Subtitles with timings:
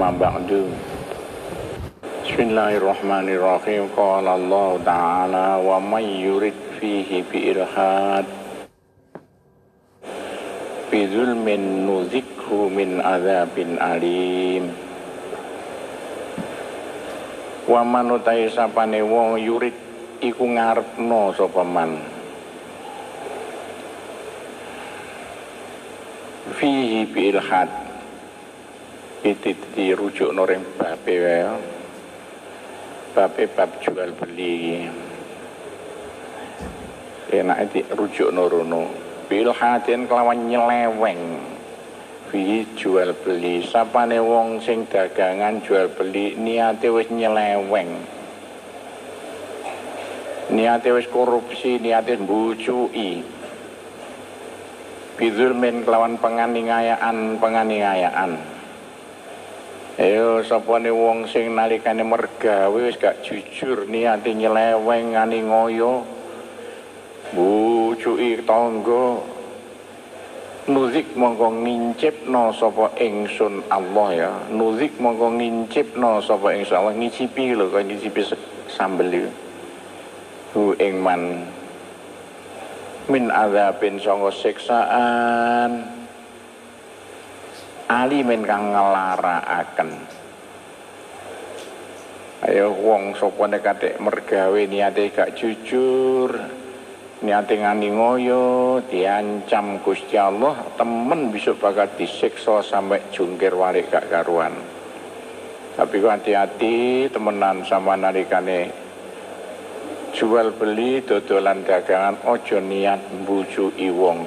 [0.00, 0.48] أما بعد
[2.24, 8.24] بسم الله الرحمن الرحيم قال الله تعالى ومن يرد فيه بإلحاد
[10.92, 11.46] بظلم
[11.88, 13.56] نذقه من عذاب
[13.92, 14.64] أليم
[17.66, 19.74] wa manutai sapane wong yurid
[20.22, 21.98] iku ngarepno sapa man
[26.54, 27.34] fihi bi
[29.21, 31.45] itu dirujuk noreng bape wae.
[33.13, 34.89] Bape bab jual beli.
[37.31, 38.89] Enak itu rujuk norono
[39.29, 41.21] bilhadin kelawan nyeleweng.
[42.33, 43.61] Fi jual beli.
[43.61, 47.91] Sapane wong sing dagangan jual beli niate wis nyeleweng.
[50.49, 53.21] Niate wis korupsi niate mbucuki.
[55.21, 58.50] Bidulmin kelawan penganiayaan penganiayaan
[60.01, 66.01] Ayo sapane wong sing nalikane mergawe wis gak jujur niate nyeleweng ngani ngoyo.
[67.37, 69.21] Bucuki tangga.
[70.73, 74.31] Nuzik mongko ngincipno sapa ingsun Allah ya.
[74.49, 76.97] Nuzik mongko ngincipno sapa ingsun Allah.
[76.97, 78.21] Ngicipi lho kok ngicipi
[78.73, 79.31] sambel iki.
[80.57, 81.45] Hu ing man.
[83.05, 86.00] Min azabin sanga siksaan
[87.91, 89.89] alimin kang ngelaraaken
[92.47, 96.31] ayo wong sapa nek mergawe niate gak jujur
[97.21, 104.57] niate ngani ngoyo diancam Gusti Allah temen bisa bakal disiksa sampai jungkir walik gak karuan.
[105.71, 108.73] Tapi kok hati-hati temenan sama narikane
[110.11, 114.21] jual beli dodolan dagangan ojo niat mbuju iwong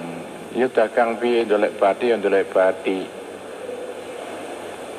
[0.56, 3.23] ya dagang piye ndolek bati ya ndolek bati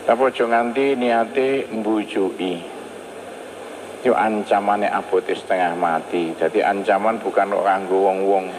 [0.06, 2.54] tapi ojo nganti niate mbujui
[4.06, 6.30] itu ancamannya abote setengah mati.
[6.38, 8.54] Jadi ancaman bukan orang wong-wong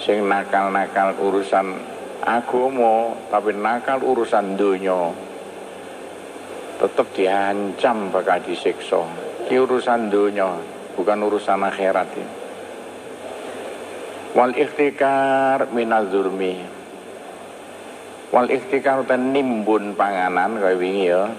[0.00, 1.76] sing nakal-nakal urusan
[2.24, 5.12] agama tapi nakal urusan dunia
[6.80, 9.04] tetap diancam bakal disiksa.
[9.44, 10.56] Di urusan dunia
[10.96, 12.08] bukan urusan akhirat.
[12.16, 12.40] Ini.
[14.30, 16.79] wal ikhtikar minal zurmi
[18.30, 21.30] wal ikhtikar nimbun panganan kaya wingi ya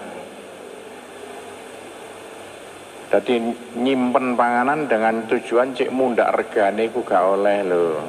[3.12, 3.44] Jadi
[3.76, 8.00] nyimpen panganan dengan tujuan cek mundak regane ku gak oleh lho.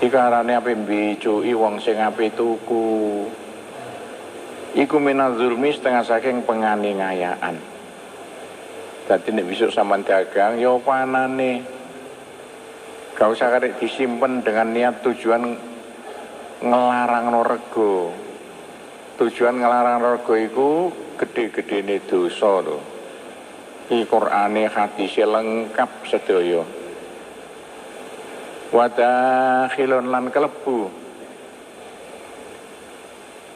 [0.00, 3.28] Ikarane ape mbicui wong sing ape tuku.
[4.72, 4.96] Iku
[5.36, 7.60] zulmi setengah saking penganiayaan.
[9.04, 11.60] Dadi nek besok sampean dagang ya panane.
[13.20, 15.75] Gak usah karek disimpen dengan niat tujuan
[16.62, 18.12] ngelarang rego.
[19.16, 20.70] Tujuan ngelarang rego iku
[21.16, 22.78] gede-gedene dosa lho.
[23.86, 26.62] Iki Qur'ane hadise lengkap sedaya.
[28.74, 31.06] Wadakhilun lan kelebu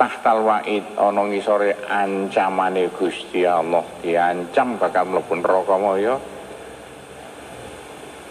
[0.00, 6.16] tahtal wa'id ana ngisore ancamane Gusti Allah diancam bakal mlebu neraka ya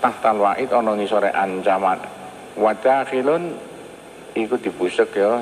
[0.02, 2.02] tahtal wa'id ana ngisore ancaman
[2.58, 3.54] wadakhilun
[4.34, 5.42] iku dibusek ya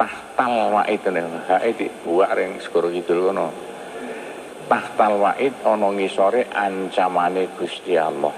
[0.00, 1.04] tahtal wa'id
[1.48, 3.70] hae dibuak ring segoro kidul kono
[4.70, 8.32] tahtal wa'id ana ngisore ancamane Gusti Allah.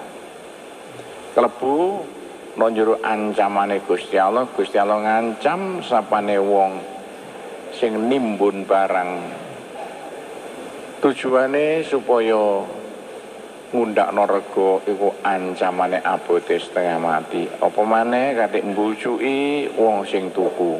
[1.37, 1.77] Klebu
[2.57, 2.73] nang
[3.05, 6.73] ancamane Gusti Allah, Gusti Allah ngancam sapane wong
[7.77, 9.13] sing nimbun barang.
[11.05, 12.65] Tujuane supaya
[13.73, 17.49] ngundakno rego iku ancamane abote setengah mati.
[17.49, 20.77] Apa maneh katik mbucuki wong sing tuku.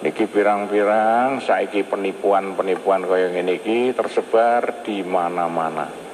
[0.00, 6.08] Niki pirang-pirang saiki penipuan-penipuan kaya ngene iki tersebar di mana-mana.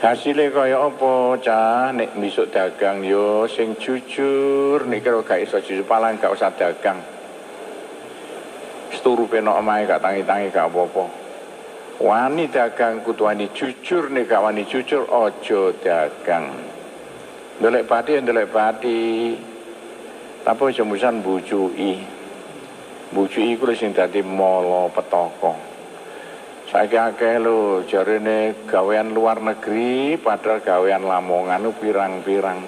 [0.00, 1.12] Hasilnya kaya apa
[1.42, 6.52] cah nek besok dagang yo sing jujur nek kira gak iso jujur paling gak usah
[6.56, 6.96] dagang.
[8.94, 11.25] Seturu penok omahe gak tangi-tangi gak apa-apa.
[11.96, 16.52] Wani dagang kudu wani jujur nek gak wani jujur ojo dagang.
[17.56, 19.00] Ndelek pati ndelek pati.
[20.44, 21.96] Tapi aja musan bujui.
[23.16, 25.56] Bucu iku sing dadi mala petaka.
[26.68, 32.60] Saiki akeh lho jarene gawean luar negeri padahal gawean Lamongan pirang-pirang.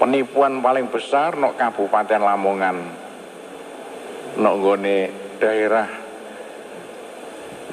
[0.00, 2.76] Penipuan paling besar nok Kabupaten Lamongan.
[4.42, 4.98] Nok gone
[5.38, 6.05] daerah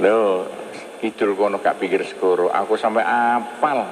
[0.01, 0.49] Lho,
[0.97, 2.49] kidul kono gak pikir segoro.
[2.49, 3.85] Aku sampai apal.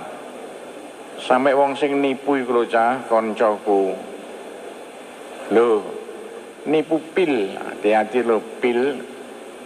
[1.21, 3.05] Sampai wong sing nipu iku lho cah.
[5.53, 5.69] Lho,
[6.65, 7.53] nipu pil.
[7.53, 8.97] Hati-hati lo pil.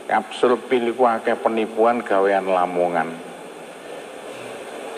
[0.06, 3.10] Kapsul pil ku akeh penipuan gawean lamongan.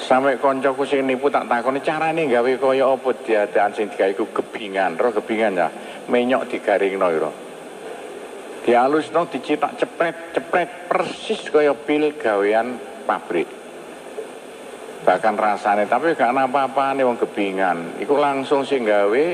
[0.02, 4.98] Sampai koncoku sing nipu tak takoni carane gawe kaya apa diadakan sing digawe gebingan.
[4.98, 5.68] Roh gebingan ya
[6.08, 7.47] menyok digaringno ira
[8.68, 12.76] dialusno dicetak cepret cepret persis kaya pil gawean
[13.08, 13.48] pabrik.
[15.08, 19.26] Bahkan rasane tapi gak apa-apa nih wong gebingan iku langsung sing gawe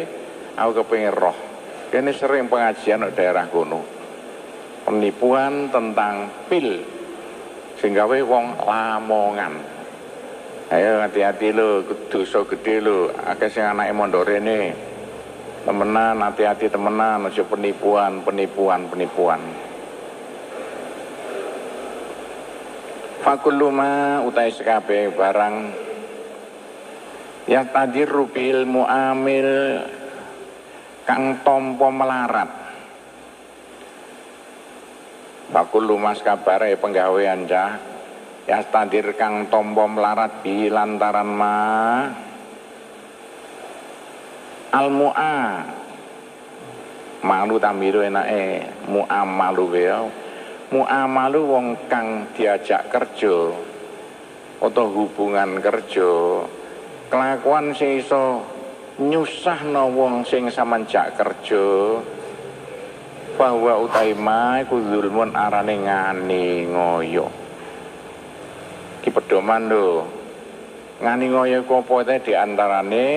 [0.53, 1.33] aku kepengin roh.
[1.89, 3.81] Kene sering pengajian di daerah kono.
[4.85, 6.85] Penipuan tentang pil.
[7.81, 9.53] Sing gawe wong lamongan.
[10.69, 13.93] Ayo hati-hati lo dosa gede lo akeh sing anake
[14.25, 14.92] rene
[15.63, 19.41] temenan hati-hati temenan aja penipuan penipuan penipuan.
[23.23, 25.55] Fakuluma utai sekabe barang.
[27.47, 29.49] Ya tadi rubil muamil
[31.03, 32.47] Kang tompo melarat.
[35.51, 37.75] Fakuluma sekabare penggawean cah
[38.43, 41.55] Ya tadir kang tompo melarat di lantaran ma
[44.73, 45.37] Al mu'a
[47.23, 50.11] Malu tamiru enake mu'amalu beo
[50.73, 53.53] muamalu wong kang diajak kerja
[54.57, 56.41] atau hubungan kerja
[57.13, 58.41] kelakuan sing iso
[58.97, 62.01] nyusahno wong sing samanjak kerja
[63.37, 67.29] bahwa utaima iku zulmun arane ngani ngoyo.
[69.01, 70.05] Ki pedoman lho.
[71.01, 73.09] Ngani ngoyo ku apa diantarane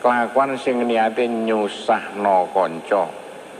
[0.00, 3.06] kelakuan sing niate nyusahno kanca.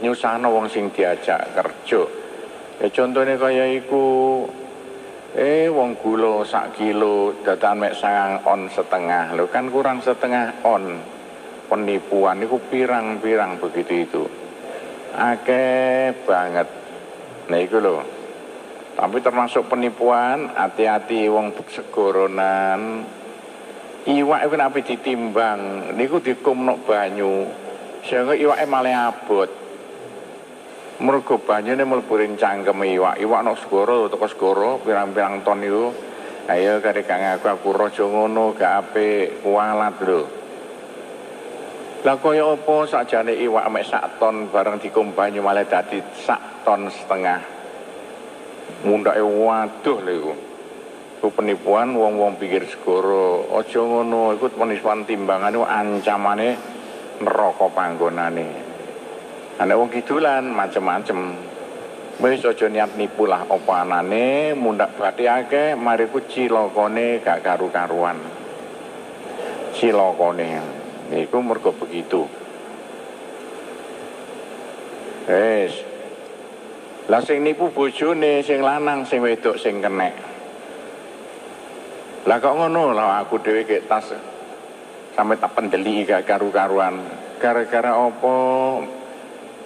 [0.00, 2.02] Nyusahno wong sing diajak kerja.
[2.80, 4.04] Ya contohnya kaya iku
[5.36, 9.36] eh wong gula sak kilo datan mek sangang on setengah.
[9.36, 10.98] Lo kan kurang setengah on
[11.68, 12.40] penipuan.
[12.40, 14.22] Itu pirang-pirang begitu itu.
[15.12, 16.68] Akeh banget.
[17.52, 18.20] Nah itu loh
[19.00, 23.00] tapi termasuk penipuan hati-hati wong segoronan
[24.08, 27.44] iwak itu nabi ditimbang niku dikumnok banyu
[28.08, 29.50] sehingga iwak malah abot.
[31.00, 35.92] Mergo banyune mlebu ring cangkem iwak iwak nok segoro teko segoro pirang-pirang ton itu
[36.48, 40.20] ayo kare kang aku aku raja ngono gak apik kualat lho.
[42.04, 46.88] Lah kaya apa sakjane iwak mek sak ton bareng dikum banyu malah dadi sak ton
[46.88, 47.40] setengah?
[48.84, 50.32] Mundake waduh lho iku
[51.20, 56.56] Iku penipuan wong-wong pikir segoro aja ngono iku penipuan timbangan ancamane
[57.20, 58.48] neraka panggonane
[59.60, 61.36] Anak wong kidulan macem-macem.
[62.24, 68.16] Wis aja niat nipu lah apa anane mundak bathi akeh mari ku cilokone gak karu-karuan.
[69.76, 70.48] Cilokone.
[71.12, 72.24] Niku mergo begitu.
[75.28, 75.84] Wis.
[77.12, 80.29] Lah sing nipu bojone sing lanang sing wedok sing kenek.
[82.28, 84.12] Lah kok ngono lah aku dhewe kek tas
[85.16, 87.00] sampai tak pendeli gak karu-karuan.
[87.40, 88.36] Gara-gara apa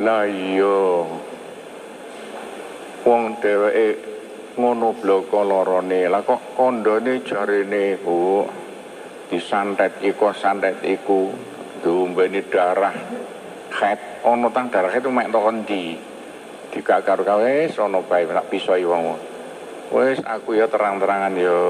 [0.03, 0.83] lah iya.
[3.05, 3.89] Wong dheweke
[4.55, 6.07] ngono bloko lorone.
[6.07, 8.47] Lah kok kandhane jarene, Bu.
[9.25, 11.33] Disantet iku santet iku
[11.83, 12.95] diombeni darah
[13.75, 15.99] het ana tang darah itu mek tok endi.
[16.71, 19.19] Dikakar kawe sono bae nak pisoi wong.
[19.91, 21.61] Wis aku ya terang-terangan ya.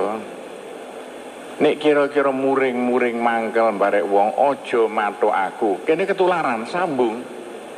[1.54, 5.86] Nek kira-kira muring-muring mangkel barek wong aja matuk aku.
[5.86, 7.22] Kene ketularan sambung.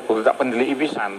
[0.06, 1.18] kudu tak pendeli pisan.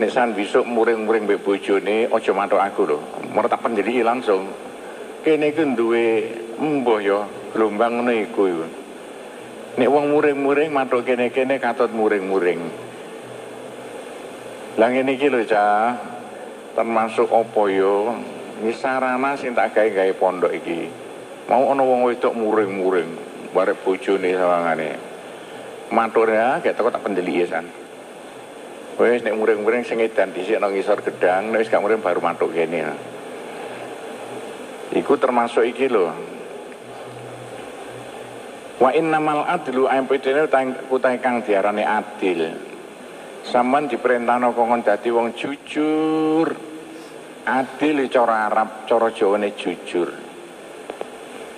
[0.00, 2.98] Nek san besok muring-muring mbek bojone aja matok aku lho.
[3.30, 4.48] Mau tak pendeli langsung.
[5.20, 8.44] Kene ku duwe embuh ya gelombang ngene iku
[9.76, 12.60] nek wong muring-muring matok kene-kene katut muring-muring.
[14.80, 15.92] Lah ngene iki lho cah
[16.72, 18.16] termasuk apa yo
[18.56, 20.88] ini sarana sing tak gawe-gawe pondok iki.
[21.46, 23.10] Mau ana wong wedok muring-muring
[23.52, 24.90] barek bojone sawangane.
[25.92, 27.68] Matur ya kayak toko tak pendeli ya san.
[28.96, 32.50] Wes nek muring-muring sing edan dhisik nang ngisor gedang nek wis gak muring baru matuk
[32.56, 32.92] kene ya.
[34.96, 36.08] iku termasuk iki lho.
[38.80, 40.48] Wa innamal adlu ampidene
[40.88, 42.56] utai kang diarani adil.
[43.46, 46.75] Sampean diperintahno kongkon dadi wong jujur
[47.46, 50.10] adil cara Arab cara Jawane jujur.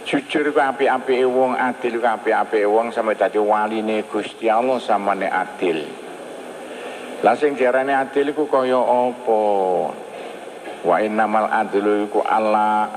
[0.04, 5.84] Jujur iku apik-apike wong adil iku apik-apike wong sampe dadi waline Gusti Allah samane adil.
[7.24, 9.40] Lah sing diarani adil iku kaya apa?
[10.84, 12.88] Wa innamal adlu iku Allah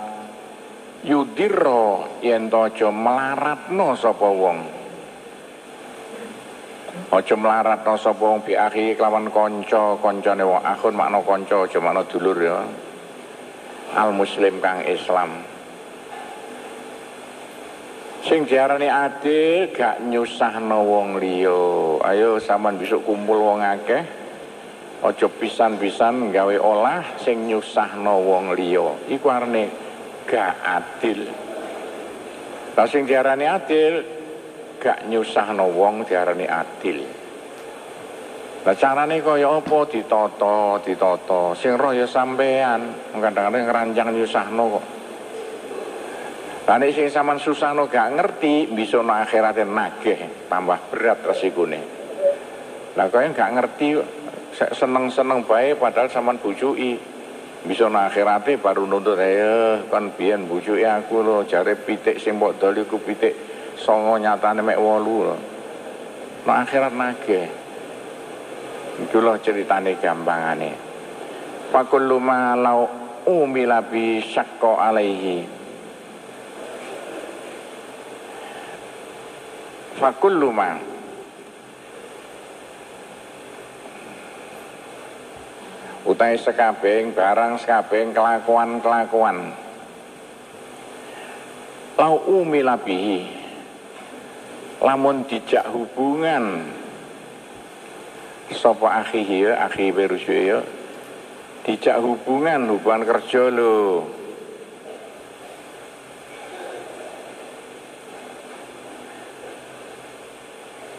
[1.01, 4.80] yudhira yen aja melaratno sapa wong
[7.11, 12.03] Aja mlaratno sapa wong bi akhi kelawan kanca, kancane wong akhun makna kanca aja makna
[12.07, 12.59] dulur ya.
[13.95, 15.43] Al muslim kang Islam.
[18.21, 21.99] Sing diarani adil gak nyusahno wong liya.
[22.05, 24.03] Ayo sampean besok kumpul wong akeh.
[25.01, 29.09] Aja pisan-pisan gawe olah sing nyusahno wong liya.
[29.11, 29.67] Iku arane
[30.29, 31.27] gak adil.
[32.77, 34.20] Lah sing diarani adil
[34.81, 37.05] gak nyusahno wong diarani adil.
[38.65, 41.53] Lah carane kaya apa ditata, ditata.
[41.53, 44.85] Sing roh ya sampean, kadang-kadang ngerancang nyusahno kok.
[46.65, 51.81] Lah nek sing sampean susahno gak ngerti, bisa no akhirate nagih, tambah berat resikone.
[52.97, 53.97] Lah kaya gak ngerti
[54.73, 56.97] seneng-seneng bae padahal sampean bujuki.
[57.61, 62.57] Bisa no akhirate baru nuntut ya kan biyen bujuki aku lho jare pitik sing mbok
[62.57, 62.73] dol
[63.05, 63.50] pitik
[63.81, 65.37] songo nyatane mek wolu lho.
[66.45, 67.49] Akhirat nagih.
[69.01, 70.71] Iku lho ceritane gampangane.
[71.73, 72.85] Fakullu ma lau
[73.25, 74.21] umila bi
[74.61, 75.37] alaihi.
[79.97, 80.91] Fakullu ma
[86.01, 89.53] utai sekabeng barang sekabeng kelakuan-kelakuan
[91.95, 93.40] lau umila bihi
[94.81, 96.65] lamun dijak hubungan.
[98.51, 100.59] Sapa akhi ya akhi berusu ya.
[101.63, 104.09] Dijak hubungan hubungan kerja lo.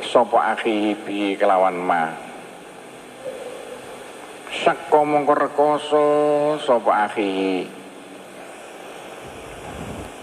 [0.01, 2.15] Sapa akhi bi kelawan ma.
[4.62, 6.07] Sakko mongko rekoso
[6.62, 7.67] sapa akhi.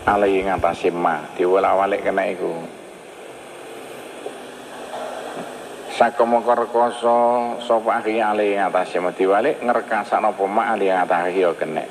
[0.07, 1.27] Alai ngatasi ma.
[1.35, 2.78] Diwala-walik kena iku
[5.99, 11.83] sakamangka rekoso sapa akhi ali ngatasi mati walik ngrekasakno apa mak ali ngatasi ya kena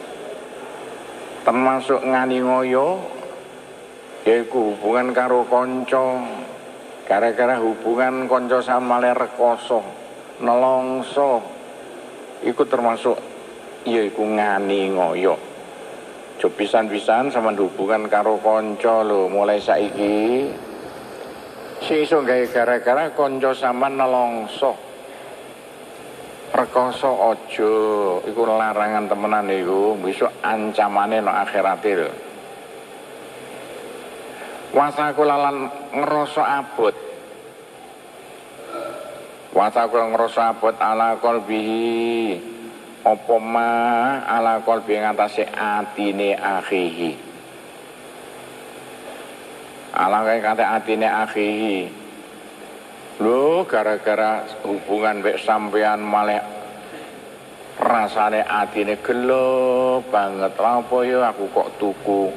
[1.45, 3.05] termasuk ngani ngoyo
[4.25, 6.25] yaiku hubungan karo konco
[7.05, 9.85] gara-gara hubungan konco sama le rekoso
[10.41, 11.45] nelongso
[12.49, 13.19] iku termasuk
[13.88, 15.35] yaiku ngani ngoyo.
[16.38, 20.47] Cobisan-bisan sama hubungan karo konco lo mulai saiki
[21.85, 24.75] sing iso gara-gara kanca sampean nelongso.
[26.49, 27.73] Rekoso aja
[28.25, 32.11] iku larangan temenan iku besok ancamane no lho.
[34.73, 36.97] Wasaku lalan ngerasa abot.
[39.53, 42.57] Wasaku ngerasa abot ala qalbihi.
[43.05, 43.71] Apa ma
[44.27, 47.28] ala qalbi ngatasé atine akhihi
[49.99, 51.78] Alangkah kata atine akhihi.
[53.19, 56.38] Lho gara-gara hubungan mek sampean malah
[57.83, 60.55] rasane atine gelo banget.
[60.55, 62.31] Apa ya aku kok tuku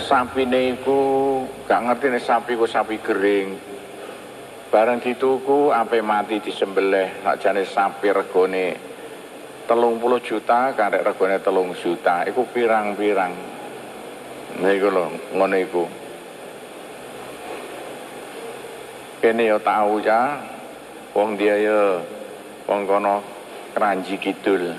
[0.00, 3.48] sapine iku gak ngerti nih sapi ku sapi kering.
[4.72, 8.66] Bareng dituku ampe mati disembelih sakjane sapi regone
[9.68, 13.59] telung puluh juta karek regone telung juta iku pirang-pirang
[14.60, 15.84] Niku lho, ngono iku.
[19.24, 20.36] Kene ya tahu ya,
[21.16, 21.96] wong dia ya
[22.68, 23.24] wong kono
[23.72, 24.76] keranji kidul.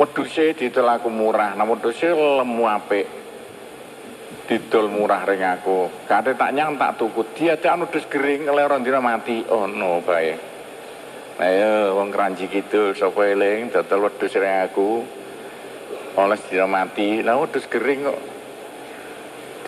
[0.00, 3.04] Wedhuse didol aku murah, namun wedhuse lemu apik.
[4.48, 6.08] Didol murah ring aku.
[6.08, 7.20] Kate tak nyang tak tuku.
[7.36, 9.44] Dia tak anu dus gering leron dina mati.
[9.44, 10.32] Oh no bae.
[11.36, 15.19] Ayo wong keranji kidul sapa eling dodol wedhus ring aku
[16.18, 17.20] oles mati.
[17.22, 18.20] Lah terus kering kok.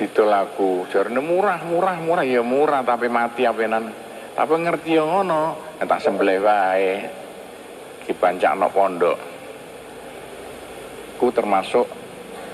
[0.00, 2.24] Ditolaku jarane murah murah murah.
[2.24, 3.92] Ya murah tapi mati apenan
[4.32, 5.76] tapi ngerti yang ngono?
[5.82, 6.92] Tak sembelih wae.
[8.56, 9.18] No pondok.
[11.20, 11.86] Ku termasuk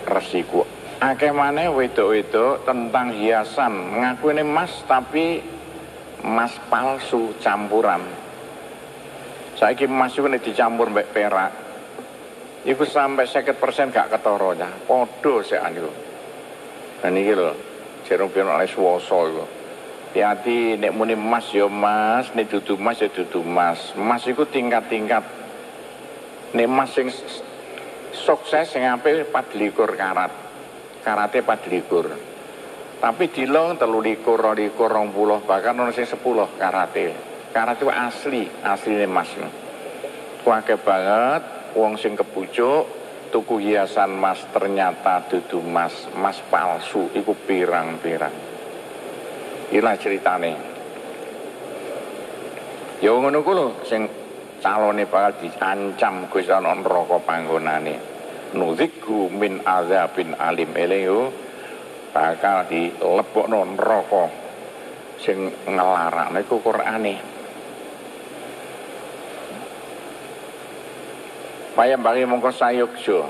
[0.04, 3.70] resiko akeh maneh wedok-wedok tentang hiasan.
[3.70, 5.38] Mengaku ini emas tapi
[6.26, 8.02] emas palsu campuran.
[9.54, 11.67] Saiki emas itu dicampur mbek perak
[12.66, 14.66] Iku sampai seket persen gak ketoronya.
[14.86, 15.90] Podo sih aniku.
[16.98, 17.54] Dan ini loh,
[18.02, 19.44] jerung pion oleh suwoso itu.
[20.08, 23.92] Hati-hati, nek muni emas ya emas, nek dudu emas ya dudu emas.
[23.94, 25.22] Emas itu tingkat-tingkat.
[26.56, 27.12] Nek emas yang
[28.16, 30.32] sukses yang apa 24 karat.
[31.04, 32.18] Karatnya 24.
[32.98, 37.14] Tapi dilong telu likur, likur, rong puluh, bahkan orang sing sepuluh karate.
[37.54, 39.30] Karat itu asli, asli emas.
[40.42, 42.88] Kuake banget, wong sing kepucuk
[43.28, 48.48] tuku hiasan mas ternyata dudu mas mas palsu iku pirang-pirang
[49.68, 50.52] Ila ceritane.
[53.04, 54.08] Ya ngono ku lho sing
[54.64, 58.00] calone bakal diancam Gusti ana neraka panggonane.
[58.56, 61.28] Nudzikku min azabin alim eleyo
[62.16, 64.24] bakal dilebokno neraka
[65.20, 67.37] sing ngelarakne iku Qur'ane.
[71.78, 73.22] Payam bagi mongko sayukjo.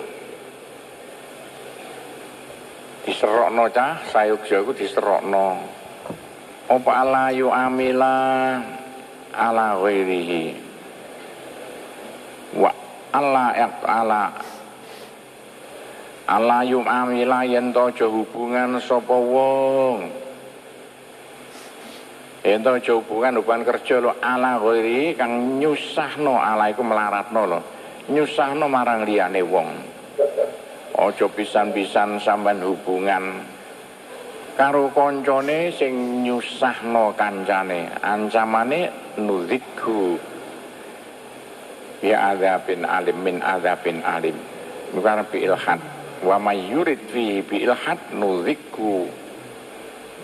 [3.04, 5.60] Diserokno cah sayukjo iku diserokno.
[6.72, 8.56] Apa ala yu amila
[9.36, 10.56] ala ghairihi.
[12.56, 12.72] Wa
[13.52, 14.32] ya ala
[16.24, 20.08] ala yum amila yen to hubungan sapa wong
[22.48, 27.60] yen to hubungan hubungan kerja lo ala ghairi kang nyusahno ala iku melaratno lo
[28.08, 29.68] nyusahno marang liyane wong.
[30.98, 33.38] Aja pisan-pisan sampean hubungan
[34.58, 37.86] karo koncone sing nyusahno kancane.
[38.02, 40.18] Ancamane nuzikhu
[42.02, 44.34] ya azabin alim min azabin alim.
[44.90, 45.78] Bukan bi ilhad.
[46.18, 49.06] Wa may yurid fihi bi ilhad nuzikku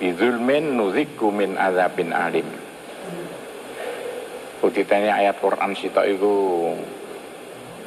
[0.03, 2.49] bi zulmin nuzikku min azabin alim.
[4.65, 6.73] Utitanya ayat Quran sita iku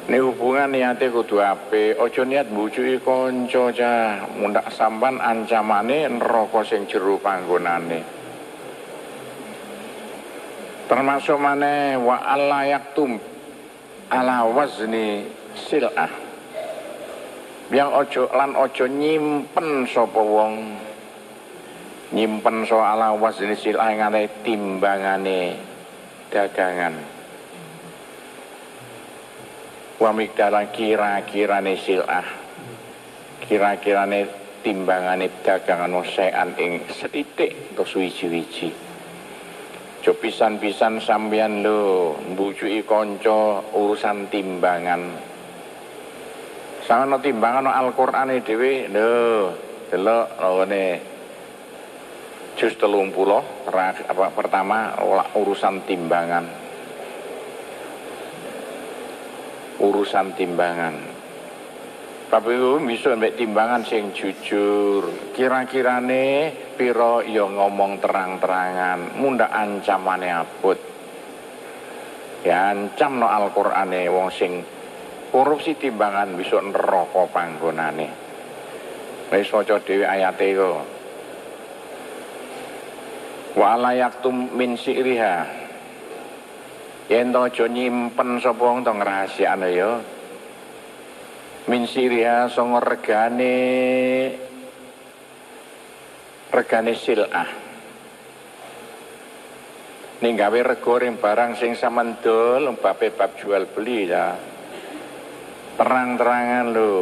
[0.08, 6.88] Ini hubungan niate kudu ape, ojo niat bujuki konco cah, mundak sampan ancamane neraka sing
[6.88, 8.00] jero panggonane.
[10.88, 13.20] Termasuk mana wa Allah yaktum
[14.08, 15.28] ala wazni
[15.68, 16.08] sil'ah.
[17.68, 20.72] Yang ojo lan ojo nyimpen sapa wong
[22.16, 25.60] nyimpen so ala wazni sil'ah ngane timbangane
[26.32, 27.17] dagangan
[29.98, 32.26] wa migdaran kira-kirane silah.
[33.42, 34.26] Kira-kirane
[34.62, 38.88] timbangane dagangan sean ing setitik atau suwiji-wiji
[40.08, 45.02] jo pisan-pisan sampeyan lho mbujuki kanca urusan timbangan.
[46.86, 48.88] Sangono timbangan no Al-Qur'ane dhewe.
[48.88, 49.10] Lho
[49.90, 50.84] delok ngene
[52.56, 53.68] juz 30
[54.08, 54.96] apa pertama
[55.36, 56.67] urusan timbangan
[59.78, 60.94] urusan timbangan.
[62.28, 62.52] Tapi
[62.84, 65.32] bisa mbek timbangan sing jujur.
[65.32, 70.76] Kira-kirane piro yo ya ngomong terang-terangan munda ancamane abot.
[72.44, 74.60] Ya ancam no Al-Qur'ane wong sing
[75.32, 78.08] korupsi timbangan bisa neraka panggonane.
[79.32, 80.72] Wis waca dhewe ayate iku.
[83.56, 85.67] Wa la yaktum min si'riha
[87.08, 89.90] yen to aja nyimpen sapa wong to ngrahasiakno ya.
[91.68, 93.56] Min siriha sanga regane
[96.52, 97.48] regane silah.
[100.20, 104.36] Ning gawe rego barang sing samendol babe bab jual beli ya.
[105.80, 106.96] Terang-terangan lho.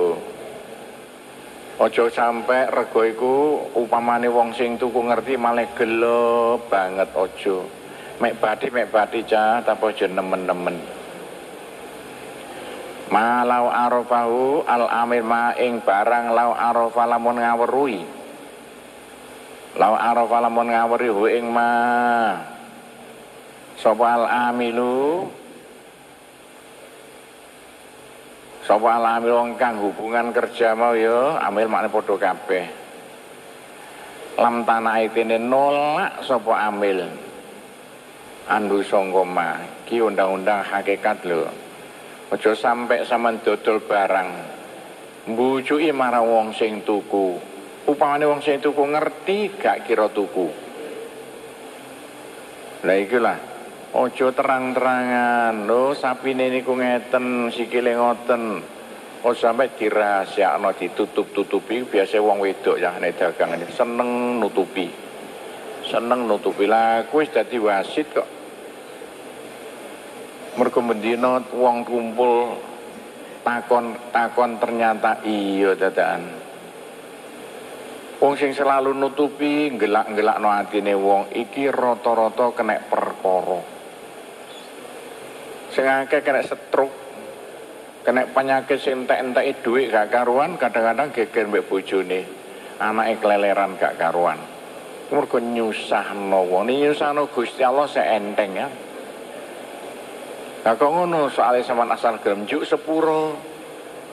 [1.76, 3.34] Ojo sampai rego iku
[3.74, 7.75] upamane wong sing tuku ngerti malah gelo banget ojo
[8.16, 10.76] mek badi mek badi cah tapi aja nemen-nemen.
[13.06, 17.98] Malau arofahu al amir ma ing barang lau arofa lamun ngawerui.
[19.76, 21.70] Lau arofa lamun ngaweri hu ing ma.
[23.76, 25.28] Sapa al amilu
[28.64, 32.66] sapa al amil kang hubungan kerja mau ya amil makne padha kabeh.
[34.40, 37.25] Lam tanah itine nolak sapa amil
[38.46, 41.50] andu songkoma ki undang-undang hakikat lho.
[42.30, 44.30] Aja sampai sama dodol barang
[45.30, 47.38] mbujuki marang wong sing tuku.
[47.86, 50.50] Upamane wong sing tuku ngerti gak kira tuku.
[52.86, 53.38] Lah
[53.94, 55.66] ojo terang-terangan.
[55.66, 58.42] Lho sapine niku ngeten sikile ngoten.
[59.26, 61.82] Oh sampai dirahasiakno ditutup-tutupi.
[61.82, 64.86] Biasa wong wedok ya nek dagangan seneng nutupi.
[65.86, 66.66] Seneng nutupi.
[66.66, 68.35] Lah kuwi dadi wasit kok
[70.56, 72.56] mergo mendina wong kumpul
[73.44, 76.24] takon takon ternyata iya dadakan.
[78.16, 83.60] Wong sing selalu nutupi gelak-gelakno atine wong iki rata-rata kena perkara.
[85.76, 87.04] Sing akeh kena stroke
[88.08, 92.24] kena penyakit sing entek-enteki dhuwit gak karuan kadang-kadang geger mbek bojone.
[92.80, 94.40] Anake keleleran gak karuan.
[95.12, 96.72] Mergo nyusahno wong.
[96.72, 98.68] Nyusahno Gusti Allah seenteng ya
[100.66, 103.38] Kok ngono soalnya sama asal gelem juk sepuro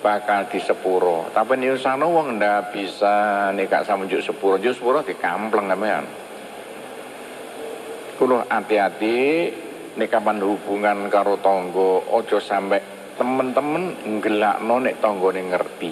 [0.05, 1.25] bakal di sepuro.
[1.33, 6.05] Tapi nih sana wong ndak bisa nikah sama juk sepuro, juk sepuro di kampleng kan.
[8.23, 9.51] iku hati-hati
[9.99, 12.79] nek kapan hubungan karo tangga aja sampe
[13.19, 15.91] temen-temen nggelakno nek tanggane ngerti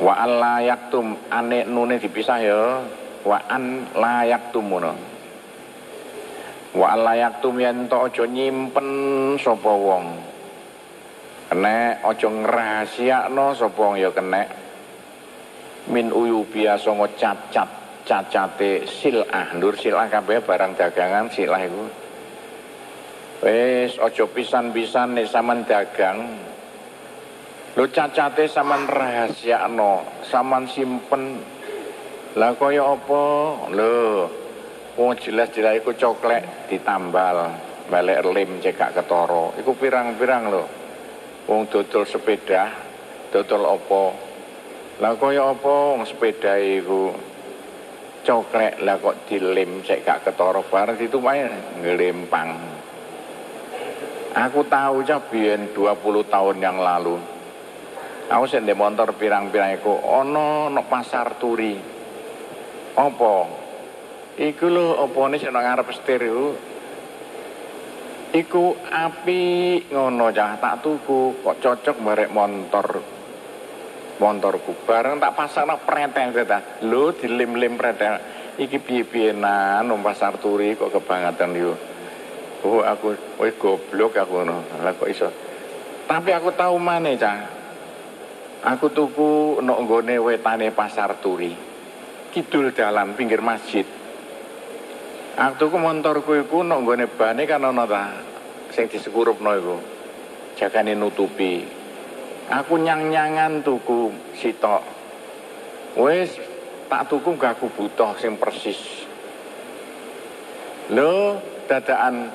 [0.00, 2.62] wa alla yaktum ane nune dipisah ya
[3.28, 5.11] wa an layak tumuno
[6.72, 8.88] wa layak tum yen to aja nyimpen
[9.36, 10.06] sapa wong.
[11.52, 14.42] Kene aja ngrahasiakno sapa wong ya kene.
[15.92, 17.68] Min uyu biasa ngocat-cat
[18.08, 19.52] cacate silah.
[19.56, 21.84] Ndur silah kabeh barang dagangan silah iku.
[23.42, 26.18] Wis aja pisan-pisan nek sampean dagang.
[27.74, 31.42] Lho cacate sampean rahasiakno, sampean simpen.
[32.38, 33.24] Lah kaya apa?
[33.72, 34.41] Lho.
[34.92, 37.48] Wong jelas-jelas iku coklek ditambal,
[37.88, 39.56] balik lim cekak ketara.
[39.56, 40.64] Iku pirang-pirang lho.
[41.48, 42.68] Wong dodol sepeda,
[43.32, 44.04] dodol apa?
[45.00, 47.08] Lah kaya apa wong sepeda iku
[48.20, 51.40] coklek lah kok dilim cekak ketara bareng ditumpahi
[51.80, 52.52] ngelempang.
[54.32, 57.16] Aku tahu cah biyen 20 tahun yang lalu.
[58.28, 61.80] Aku sing motor pirang-pirang iku ana no pasar turi.
[62.92, 63.61] Apa?
[64.32, 66.56] Iku lho opone sing nang ngarep setir iku.
[68.32, 69.42] Iku api
[69.92, 72.88] ngono cah tak tuku kok cocok barek motor.
[74.16, 76.80] Montorku bareng tak pasang nak preteng ta.
[76.80, 78.16] Lho dilim-lim preteng.
[78.56, 81.76] Iki piye-piye nan pasar turi kok kebangetan yo.
[82.64, 84.64] Oh aku wis goblok aku ngono.
[84.80, 85.28] Lah kok iso.
[86.08, 87.36] Tapi aku tahu mana cah.
[88.64, 91.72] Aku tuku nok nggone wetane pasar turi
[92.32, 93.84] kidul dalan pinggir masjid.
[95.32, 98.12] Aku ku montorku iku nek nggone bane kan ana ta
[98.68, 99.76] sing disekurupno iku.
[100.60, 101.64] Jagane nutupi.
[102.52, 104.84] Aku nyang-nyangan tuku sitok.
[105.96, 106.36] Wis
[106.92, 108.76] tak tuku gak aku butuh sing persis.
[110.92, 112.28] Lho, dadakan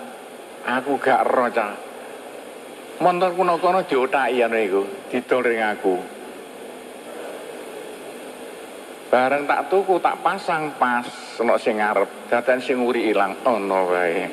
[0.65, 1.73] aku gak ero cah.
[2.97, 4.81] Montorku kono diotaki ana iku,
[5.13, 6.16] didol ring aku.
[9.08, 11.08] Bareng tak tuku tak pasang pas
[11.39, 14.28] ono sing ngarep, dadan sing nguri ilang ono wae.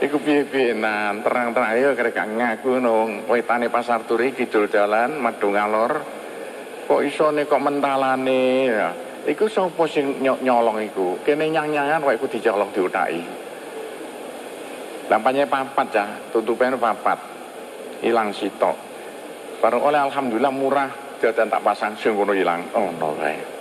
[0.00, 0.78] Iku piye-piye
[1.26, 5.92] terang-terang ayo karek ngaku nong wetane pasar turi kidul dalan madu ngalor.
[6.86, 8.88] Kok isone kok mentalane ya.
[9.26, 11.20] Iku sapa sing nyolong iku?
[11.26, 13.22] Kene nyang-nyangan kok iku dicolong diutaki.
[15.10, 17.18] Lampanye papat ya, tutupnya papat.
[18.00, 18.78] Hilang sitok.
[19.58, 22.62] Bareng oleh alhamdulillah murah dadan tak pasang sing ngono ilang.
[22.72, 23.59] Oh no wae.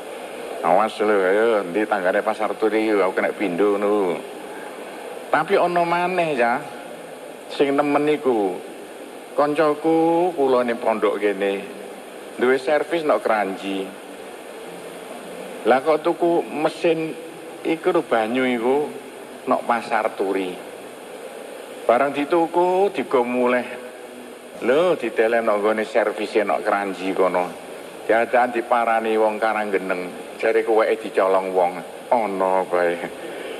[0.59, 4.19] Awas lho ayo di tanggane pasar turi aku kena pindho ngono.
[5.31, 6.59] Tapi ana maneh ya
[7.47, 8.59] sing nemen niku.
[9.39, 11.63] Koncoku kula ning pondok kene
[12.35, 13.87] duwe servis nok keranji.
[15.63, 17.15] Lah kok tuku mesin
[17.63, 18.77] iku banyu iku
[19.47, 20.51] nok pasar turi.
[21.87, 23.67] Barang dituku digo mulih.
[24.59, 27.47] Lho ditelen nok gone servis nok keranji kono.
[28.03, 32.95] Diadaan diparani wong karang geneng jare koweke dicolong wong ana bae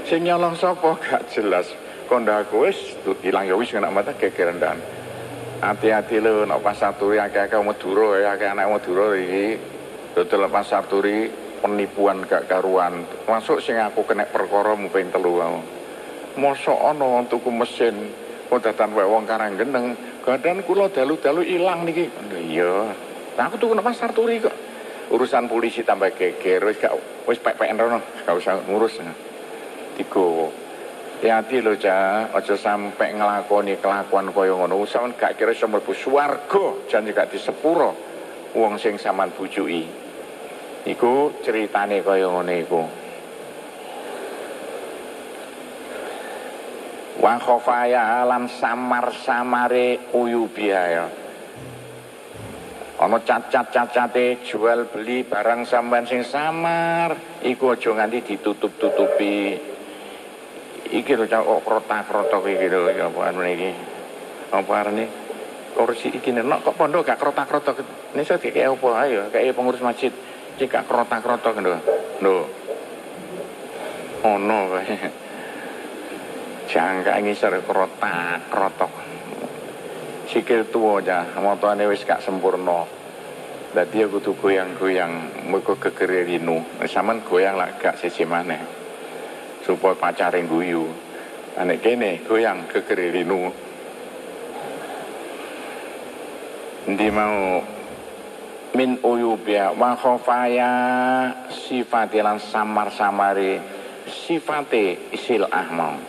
[0.07, 0.95] sing nyolong sapa?
[1.03, 1.67] Gak jelas.
[2.07, 4.79] Kondaku wis ilang ya wis kena mata gegeran dan
[5.59, 9.59] hati-hati lho nek pasar turi akeh-akeh Madura ya akeh anak Madura iki.
[10.15, 13.03] Dodol pasar turi penipuan gak karuan.
[13.27, 15.59] Masuk sing aku kena perkara muping telu wae
[16.39, 18.15] mosok ana tuku mesin
[18.47, 22.07] kok datan wae wong karang geneng gadan kula dalu-dalu ilang niki.
[22.31, 22.95] Iya.
[23.35, 24.68] Aku tuku pasar turi kok
[25.09, 26.93] urusan polisi tambah geger wis gak
[27.25, 29.01] wis pek-peken rono gak usah ngurus.
[29.97, 30.69] Digowo
[31.19, 34.87] hati-hati lho cah aja sampai ngelakoni kelakuan kaya ngono.
[34.87, 37.91] Sampean gak kira iso mlebu swarga jan gak disepuro
[38.55, 39.83] wong sing sampean bujuki.
[40.87, 42.81] Iku ceritane kaya ngono iku.
[47.19, 51.05] Wa khofaya lan samar-samare uyubiya ya
[52.99, 57.15] ana cacat-cacate jual beli barang sampean sing samar.
[57.39, 59.55] Iku aja nganti ditutup-tutupi.
[60.89, 63.71] Iki lho cak kok krotak-krotok iki lho apa anu iki
[64.51, 65.05] apa arane
[65.71, 67.79] kursi iki nek kok pondok gak krotak-krotok?
[68.19, 68.89] Niso kayak apa?
[69.07, 70.11] Ayo kayak pengurus masjid.
[70.59, 71.79] Iki gak krotak-krotok lho.
[72.19, 72.37] Lho.
[74.27, 74.95] Ono kae
[76.75, 79.08] jangka ngisor krotak-krotok
[80.29, 81.25] sikil aja.
[81.41, 82.85] Motone wis gak sempurna.
[83.73, 85.45] Dadi aku tuh goyang-goyang.
[85.49, 86.61] Mergo gegere rinu.
[86.85, 88.61] Sampean goyang lah gak siji maneh.
[89.65, 91.09] Supaya pacare guyu
[91.59, 93.51] nek kene goyang gegere rinu.
[96.87, 97.61] Ndi mau?
[98.69, 100.71] Min uyubya wa khofaya
[101.49, 103.57] sifatilan samar-samari
[104.05, 106.08] sifate silah mau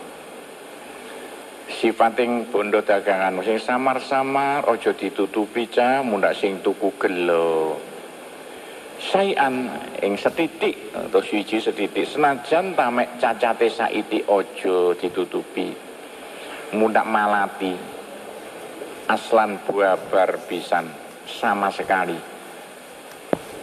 [1.71, 7.79] sifating bondo dagangan sing samar-samar ojo ditutupi ca mundak sing tuku gelo.
[9.01, 9.71] Sayan
[10.03, 15.73] ing setitik atau siji setitik senajan tamek cacate saiti ojo ditutupi.
[16.75, 17.73] Mundak malati.
[19.09, 20.87] Aslan buabar pisan
[21.27, 22.15] sama sekali.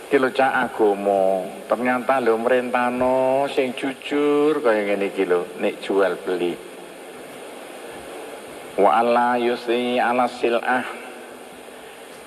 [0.08, 1.46] Kilo cak agomo.
[1.70, 6.67] Ternyata lo merentano sing jujur kaya ngene iki lho nek jual beli
[8.78, 10.86] wa alla yusi ala silah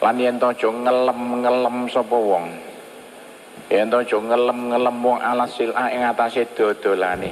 [0.03, 2.71] lan yen to ngelem-ngelem sapa wong
[3.71, 7.31] Yen to ngelem-ngelem wong ala silah ing atase dodolane.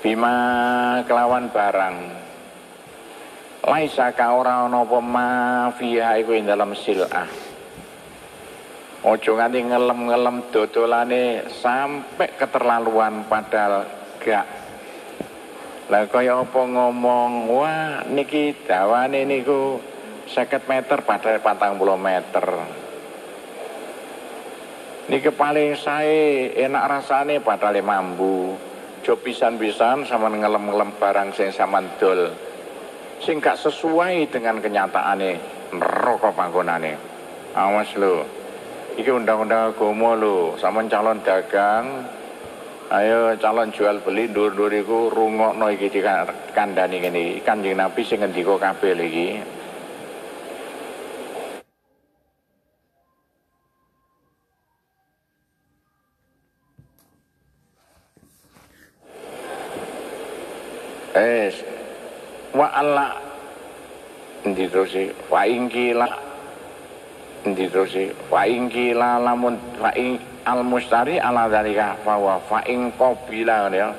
[0.00, 0.36] Bima
[1.04, 1.96] kelawan barang.
[3.68, 7.28] Laisa ka ora ana apa mafia iku ing dalam silah.
[9.04, 13.84] Ojo nganti ngelem-ngelem dodolane sampai keterlaluan padahal
[14.16, 14.57] gak.
[15.88, 19.80] Lah kaya apa ngomong, wah niki dawane niku
[20.28, 22.46] 50 meter padahal 40 meter.
[25.08, 28.52] Niki paling saya enak rasane padahal mambu.
[29.00, 32.36] Jo pisan-pisan sama ngelem-ngelem barang sing sampean dol.
[33.24, 35.40] Sing gak sesuai dengan kenyataane
[35.72, 37.00] neraka panggonane.
[37.56, 38.28] Awas lho.
[39.00, 42.17] Iki undang-undang agama lho, sama calon dagang
[42.88, 47.44] Ayo calon jual beli dur-dur iku rungokno iki dikandani ngene.
[47.44, 49.28] Kanjeng Nabi sing ngendika kabeh iki.
[61.12, 61.52] Eh,
[62.56, 63.20] wa Allah
[64.48, 64.96] endi terus
[65.28, 66.27] wa ingkila
[67.46, 67.94] endi terus
[68.32, 73.92] wa ingkila lamun fa ing al mustari ala dalika fa wa fa ing qabila ya.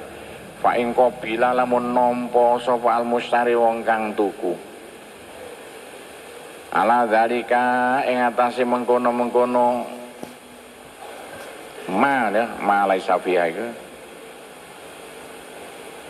[0.59, 4.51] Fa ing qabila lamun nampa sapa al mustari wong kang tuku.
[6.75, 9.99] Ala dalika ing atase mengkono-mengkono
[11.89, 13.49] ma ya ma laisa fiha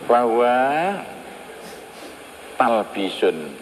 [0.04, 0.56] bahwa
[2.58, 3.59] talbisun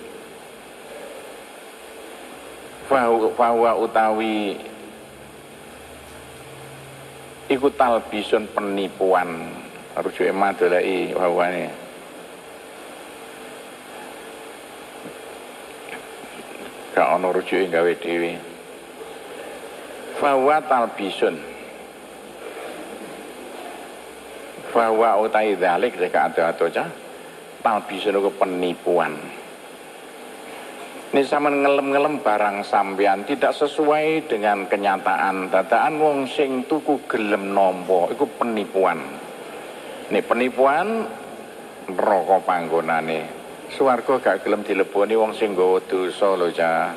[2.88, 4.56] bahwa utawi
[7.52, 9.52] iku talbisun penipuan.
[9.98, 11.64] Rujuk madolai ini
[16.94, 18.38] gak ono rujuk gawe dewi
[20.22, 21.36] bahwa talbisun.
[24.68, 26.86] Bahwa utai dalik jika ada atau cah.
[27.58, 29.37] Talbisun itu penipuan
[31.08, 33.24] ini sama ngelem-ngelem barang sampean.
[33.24, 35.48] Tidak sesuai dengan kenyataan.
[35.48, 39.00] Dadaan wong sing tuku gelem nompo itu penipuan.
[40.12, 41.08] Ini penipuan
[41.88, 43.20] rokok panggonane.
[43.72, 46.92] Suwargo gak gelem dileboni wong sing nggawa dosa lho cah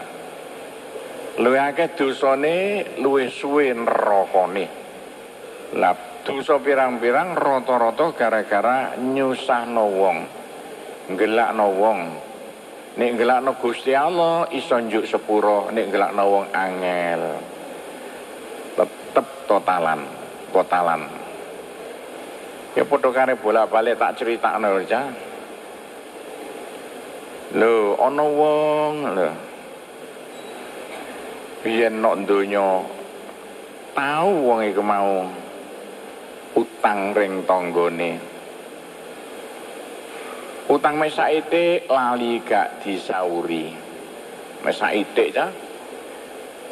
[1.39, 2.55] luwih akeh dosane
[2.99, 4.65] luwih suwe nerakane.
[5.79, 5.95] Lah
[6.27, 10.17] dosa pirang-pirang rata-rata gara-gara nyusahno wong
[11.15, 11.99] ngelakno wong
[12.97, 17.21] nek ngelakno Gusti Allah iso njuk sepuro nek ngelakno wong angel.
[18.75, 20.01] Tetep totalan
[20.51, 21.01] totalan.
[22.75, 25.11] Ya padha kare bolak-balik tak critakno aja
[27.51, 29.29] lho ana wong lho.
[31.61, 32.81] Biyen nok donya
[33.93, 35.27] tau wong iku mau
[36.55, 38.30] utang ring tonggone
[40.71, 43.67] utang mesaite lali gak disauri.
[44.63, 45.51] Mesaite ya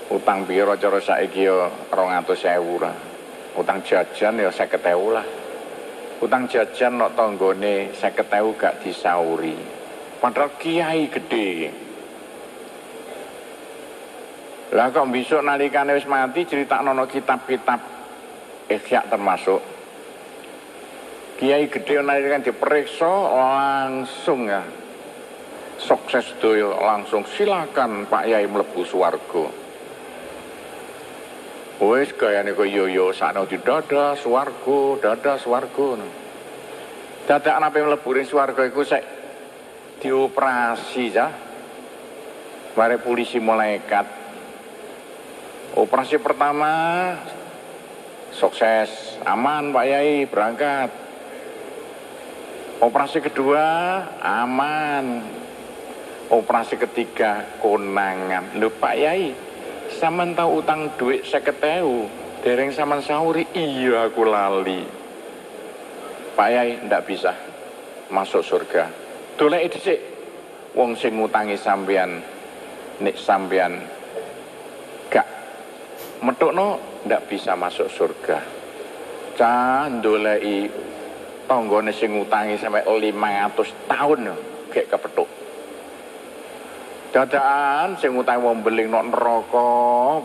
[0.07, 2.95] utang piro cara saiki ya 200.000 lah.
[3.59, 5.27] Utang jajan ya 50.000 lah.
[6.23, 9.57] Utang jajan nok tonggone 50.000 gak disauri.
[10.23, 11.51] Padahal kiai gede.
[14.69, 17.81] Lah kok besok nalikane wis mati cerita nono kitab-kitab
[18.69, 19.78] ikhya termasuk
[21.39, 24.59] Kiai gede kan diperiksa langsung ya.
[25.79, 27.23] Sukses doyo langsung.
[27.23, 29.47] Silakan Pak Yai melebu swarga.
[31.79, 36.03] Wis gayane kok yo yo sakno di dada swarga dada swarga.
[37.23, 39.03] Dadak anak mlebu ring swarga iku sek
[40.03, 41.31] dioperasi ya.
[42.75, 44.03] Mari polisi malaikat.
[45.79, 47.15] Operasi pertama
[48.35, 49.15] sukses.
[49.23, 51.08] Aman Pak Yai berangkat
[52.79, 53.65] operasi kedua
[54.23, 55.05] aman.
[56.29, 58.53] Operasi ketiga konangan.
[58.61, 59.33] Lho Pak Yai
[59.97, 62.05] sama tahu utang duit saya ketemu
[62.45, 64.85] dereng sama sahuri iya aku lali.
[66.37, 67.33] Pak Yai ndak bisa
[68.13, 68.85] masuk surga.
[69.35, 69.99] Dolek dhisik.
[70.77, 72.21] Wong sing ngutangi sampean
[73.01, 73.81] nek sampean
[75.09, 75.25] gak
[76.21, 76.77] metukno
[77.09, 78.37] ndak bisa masuk surga.
[79.33, 80.69] Cah ndoleki
[81.49, 84.19] tanggane sing ngutangi sampai 500 tahun
[84.69, 85.29] gek kepethuk.
[87.09, 89.69] Dadaan sing ngutangi wong beling nok neraka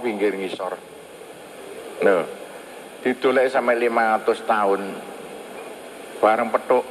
[0.04, 0.76] pinggir ngisor.
[2.04, 2.18] Lho.
[3.00, 4.80] Didolek sampai 500 tahun
[6.20, 6.84] bareng petuk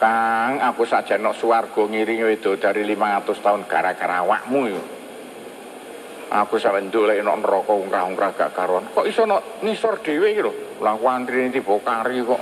[0.00, 4.80] Kang, aku saja nok suwargo ngiringi itu dari 500 tahun gara-gara awakmu yo.
[6.32, 8.88] Aku sampe ndolek nok neraka ungkah-ungkah gak karuan.
[8.96, 10.52] Kok iso nok nisor dhewe iki lho.
[10.80, 10.96] Lah
[11.28, 12.40] tiba kari kok.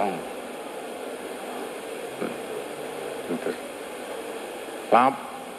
[4.89, 5.13] Lap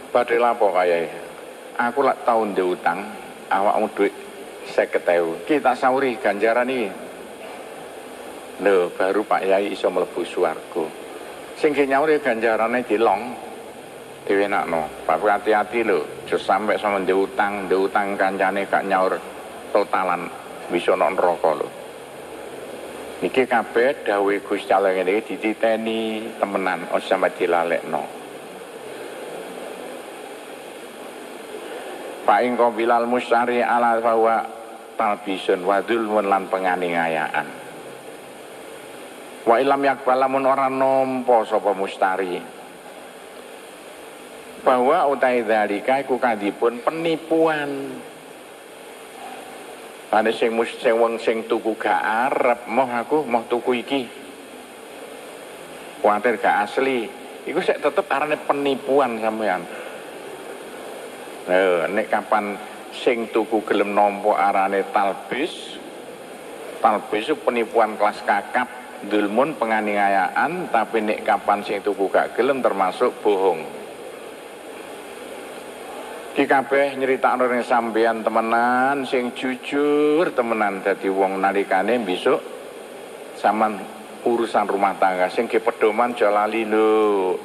[0.10, 1.06] badhe lapo kaya
[1.80, 3.00] Aku lak tau ndek utang,
[3.48, 4.12] awakmu dhuwit
[4.68, 5.48] 50.000.
[5.48, 6.92] Kita sauri ganjaran iki.
[8.60, 10.84] Lho, baru Pak Yai iso mlebu swarga.
[11.56, 13.32] Sing nyaur ya ganjarane dilong
[14.28, 16.04] diwenakno Pak hati-hati lho.
[16.28, 19.16] Aja sampe sama ndek utang ndek utang kancane gak nyaur
[19.72, 20.28] totalan.
[20.68, 21.68] Bisa ana neraka lho.
[23.24, 28.19] Niki kabeh dawuh Gusti Allah ngene iki dititeni temenan aja sampe dilalekno
[32.30, 34.46] Pak ingko bilal musyari ala fawa
[34.94, 37.48] talbisun wadul lan penganiayaan
[39.50, 42.38] Wa ilam yakbal lamun ora nampa sapa mustari.
[44.62, 47.98] Bahwa utai dalika iku kadipun penipuan.
[50.14, 51.98] Ane sing mus sing wong sing tuku gak
[52.30, 54.06] arep moh aku moh tuku iki.
[55.98, 57.10] Kuatir gak asli.
[57.50, 59.79] Iku sik tetep arane penipuan sampean.
[61.90, 62.54] Nek kapan
[62.94, 65.82] sing tuku gelem nampa arane talbis.
[66.80, 73.64] Talbis penipuan kelas kakap dulmun penganiayaan tapi nek kapan sing tuku gak gelem termasuk bohong
[76.36, 82.40] Ki kabeh nyeritakno ning sampeyan temenan sing jujur temenan dadi wong nalikane besok
[83.40, 83.80] saman
[84.28, 87.36] urusan rumah tangga sing ke pedoman aja lali lho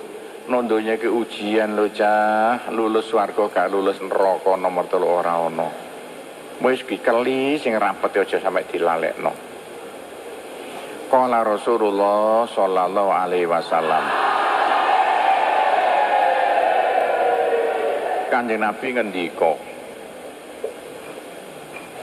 [0.49, 2.69] nondonya ke ujian lo cah.
[2.73, 5.69] Lulus warga gak lulus neraka nomor telu ora ana
[6.63, 9.33] wis keli sing rapet aja sampe dilalekno.
[11.11, 14.05] Qala Rasulullah sallallahu alaihi wasallam.
[18.31, 19.53] Kanjeng Nabi ngendika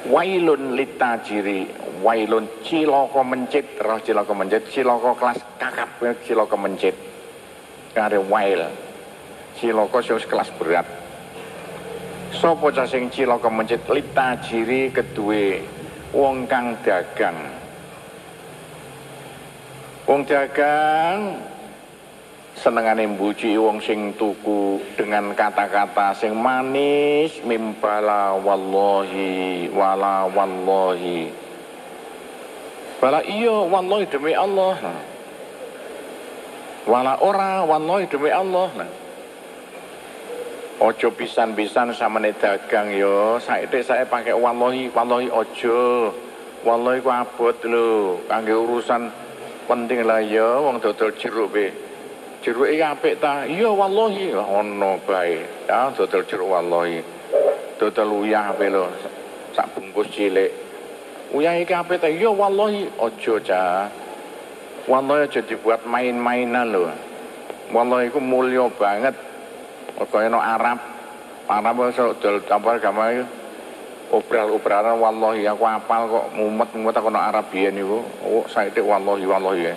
[0.02, 1.70] Wailun litajiri
[2.02, 3.78] wailun cilaka mencit.
[3.78, 5.90] Roh cilaka mencit cilaka kelas kakap
[6.26, 7.11] cilaka mencit
[7.92, 8.68] kare wail
[9.60, 10.88] cilaka sing kelas berat
[12.36, 15.64] sapa sing cilaka mencit litajiri kedue
[16.12, 17.62] wong kang dagang
[20.12, 21.40] Wong dagang
[22.58, 31.32] senengane mbujuki wong sing tuku dengan kata-kata sing manis mimbala wallahi wala wallahi.
[33.00, 34.78] Bala iya wallahi demi Allah.
[36.90, 38.70] Wala ora wallahi demi Allah.
[40.82, 43.38] Ojo pisan-pisan sama dagang yo.
[43.38, 46.10] Saiki saya pakai wallahi, wallahi ojo.
[46.66, 49.10] Wallahi ku abot lho, kangge urusan
[49.66, 51.74] penting lah ya wong dodol jeruk be.
[52.42, 53.46] Jeruk iki apik ta?
[53.46, 54.34] Iya wallahi.
[54.34, 55.42] Ono bae.
[55.70, 57.02] Ya dodol jeruk wallahi.
[57.78, 58.90] Dodol uyah ape lho.
[59.54, 60.50] Sak bungkus cilik.
[61.34, 62.10] Uyah iki apik ta?
[62.10, 62.90] Iya wallahi.
[62.98, 64.01] Aja cah
[64.90, 66.90] wallahi aja dibuat main-mainan lho
[67.76, 69.14] wallahi iku mulya banget
[70.02, 70.82] kaya no Arab
[71.46, 73.42] Arab iso dol campur gambar
[74.12, 78.04] obral-obralan wallahi aku apal kok mumet-mumet aku nak Arabian iku.
[78.28, 79.76] Oh, saiki wallahi wallahi ya.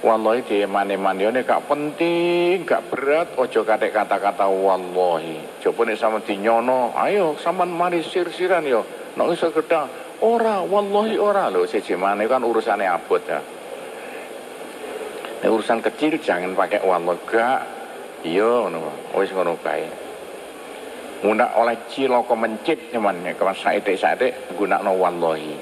[0.00, 5.60] Wallahi di mane-mane ini gak penting, gak berat, ojo kate kata-kata wallahi.
[5.60, 8.80] Coba nih sama dinyono, ayo sama mari sir-siran yo.
[9.20, 9.92] Nak iso gedang,
[10.24, 11.68] ora, wallahi ora lho.
[11.68, 13.59] Siji kan urusannya abot ya.
[15.40, 17.60] Urusan kecil jangan pakai wallahi gak.
[18.20, 20.10] Iya ngono, wis ngono bae
[21.20, 25.52] nguna oleh ciloko mencit nyaman ya kawan saite-saite no wallahi.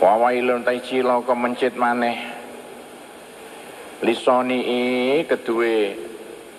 [0.00, 2.16] Wa wailun tai ciloko mencit maneh.
[4.02, 4.58] Lisoni
[5.28, 5.94] kedue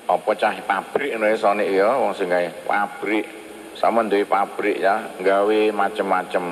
[0.06, 2.30] apa cah pabrik ngono ya sone ya wong sing
[2.70, 3.26] pabrik.
[3.74, 6.46] Sama duwe pabrik ya gawe macem-macem.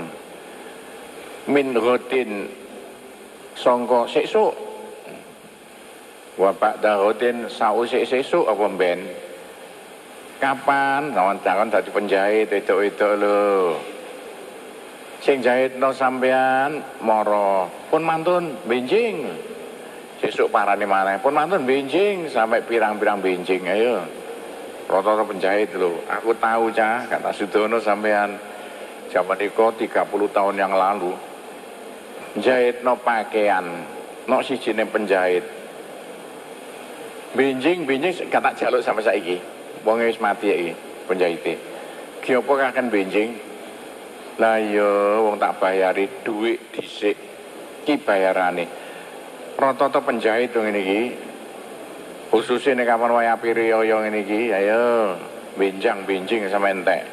[1.46, 2.50] Min rutin
[3.54, 4.71] sangka sesuk
[6.42, 9.06] wa ba'da rutin sausik sesuk apa ben
[10.42, 11.14] Kapan?
[11.14, 13.78] Kawan-kawan tadi penjahit itu itu lo.
[15.22, 15.38] sing
[15.78, 17.70] no sampean moro.
[17.94, 19.30] Pun mantun benjing.
[20.18, 21.22] Sesuk parane maneh.
[21.22, 22.26] Pun mantun benjing.
[22.26, 24.02] Sampai pirang-pirang benjing ayo.
[24.90, 26.02] Rata-rata penjahit lho.
[26.10, 28.34] Aku tahu cah kata Sudono sampean.
[29.14, 31.14] Zaman itu 30 tahun yang lalu.
[32.42, 33.86] Jahit no pakaian.
[34.26, 35.61] No sijine penjahit
[37.38, 39.38] benjing benjing kata jaluk sampai saiki
[39.88, 40.74] wong wis mati iki
[41.08, 41.56] penjahite
[42.22, 43.52] ki apa kaken benjing
[44.40, 47.32] lah iya wong tak bayari duit dhisik
[47.86, 48.66] ki bayarane.
[49.58, 51.02] Rata-rata penjahit ngene iki.
[52.32, 55.14] Khususnya nek kapan waya piriyaya ngene iki, ayo
[55.60, 57.04] benjang-benjing sama entek.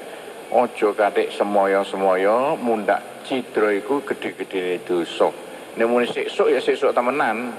[0.48, 5.28] Ojo katik semoyo-semoyo mundak cidra iku gede-gedene dosa.
[5.76, 7.52] Nek muni sesuk ya sesuk temenan.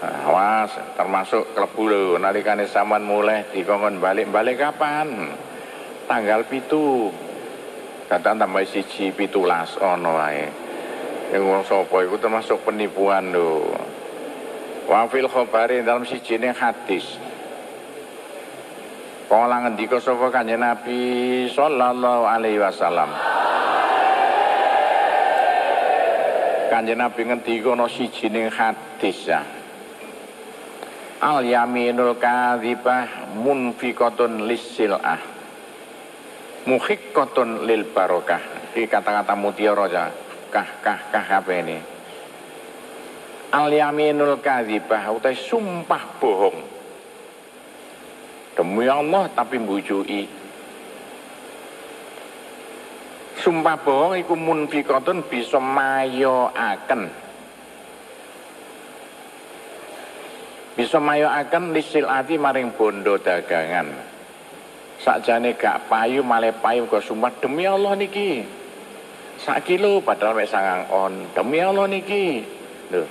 [0.00, 5.28] Awas, termasuk klebu lho nalikane sampean mulai dikongkon balik-balik kapan?
[6.10, 7.14] tanggal pitu.
[8.10, 10.50] Datang tambah siji pitulas ono wae
[11.30, 13.70] yang wong sapa iku termasuk penipuan lho.
[14.90, 17.06] Wa fil khabari dalam siji ne hadis.
[19.30, 23.14] Kala ngendika sapa Kanjeng Nabi sallallahu alaihi wasallam.
[26.66, 29.59] Kanjeng Nabi ngendika ana siji ning hadis ya
[31.20, 35.20] Al yaminul kadzibah munfiqatun lisil'ah
[36.64, 38.72] muhiqqatun lil barokah.
[38.72, 40.08] Ini kata-kata mutiara aja
[40.48, 41.76] kah kah kah apa ini?
[43.52, 46.58] Al yaminul kadzibah utai sumpah bohong.
[48.56, 50.24] Demi Allah tapi mbujui.
[53.44, 57.19] Sumpah bohong iku munfiqatun bisa mayo akan
[60.80, 63.92] bisa mayo akan lisil ati maring bondo dagangan.
[64.96, 68.40] Sakjane gak payu malah payu kok sumpah demi Allah niki.
[69.44, 72.40] Sak kilo padahal mek sangang on demi Allah niki.
[72.96, 73.04] Lho.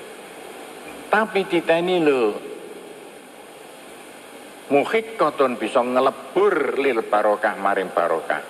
[1.14, 2.34] Tapi titeni lho
[4.74, 8.42] muhik koton bisa ngelebur lil barokah maring barokah.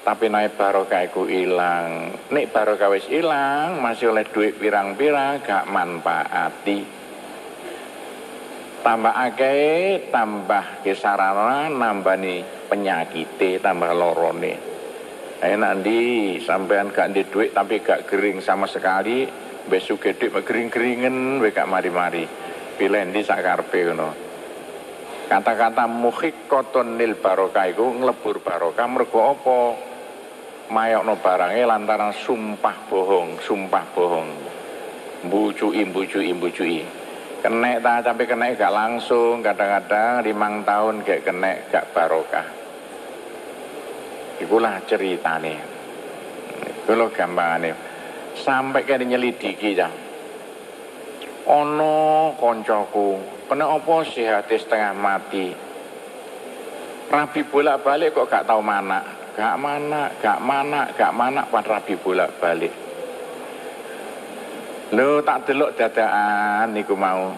[0.00, 2.16] Tapi naik barokah iku ilang.
[2.32, 6.99] Nek barokah wis ilang masih oleh duit pirang-pirang gak manfaati
[8.80, 14.54] tambah akeh tambah kesarana nambani penyakit tambah lorone.
[15.40, 19.24] Ayo nanti sampean gak di duit tapi gak kering sama sekali
[19.68, 22.24] besok gede kering-keringen gak mari-mari.
[22.76, 24.10] Pilih di sakarpe ngono.
[25.28, 29.60] Kata-kata muhik koton nil barokah iku nglebur barokah mergo apa?
[30.72, 34.30] Mayokno barangnya lantaran sumpah bohong sumpah bohong.
[35.28, 36.99] Bucui bucui bucui
[37.40, 42.44] Kenek tak sampai kenek gak langsung, kadang-kadang limang tahun gak kenek gak barokah.
[44.44, 45.56] Ikulah ceritane.
[46.90, 47.74] Gampang nih
[48.34, 49.88] Sampai kene nyelidiki ya.
[51.48, 53.16] Ono koncoku,
[53.48, 55.48] kena apa hati setengah mati.
[57.10, 59.00] Rabi bolak-balik kok gak tahu mana.
[59.32, 62.89] Gak mana, gak mana, gak mana, pan rabi bolak-balik.
[64.90, 67.30] Lho tak delok dadaan niku mau.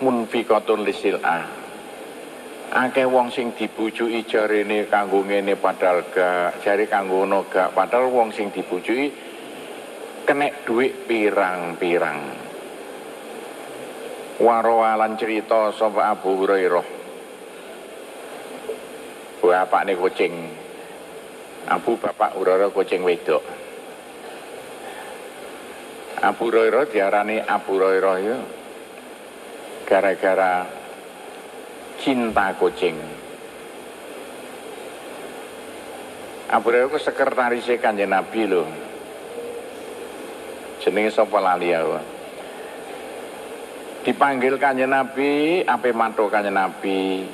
[0.00, 1.44] Munfiqatun lisil'ah.
[2.72, 8.32] Akeh wong sing dibujuki jarene kanggo ngene padahal gak, jare kanggo ngono gak, padahal wong
[8.32, 9.12] sing dibujuki
[10.24, 12.20] kenek duit pirang-pirang.
[14.40, 16.86] Warawalan cerita sapa Abu Hurairah.
[19.44, 20.32] Bapak nih kucing.
[21.68, 23.59] Abu bapak Hurairah kucing wedok.
[26.20, 28.38] Abu Hurairah diarani Abu Hurairah ya
[29.88, 30.68] gara-gara
[31.96, 33.00] cinta kucing.
[36.52, 38.68] Abu Hurairah ku sekretaris Kanjeng Nabi lho.
[40.84, 41.80] Jenenge sapa lali ya.
[44.04, 47.24] Dipanggil Kanjeng Nabi, ape mantu Kanjeng Nabi,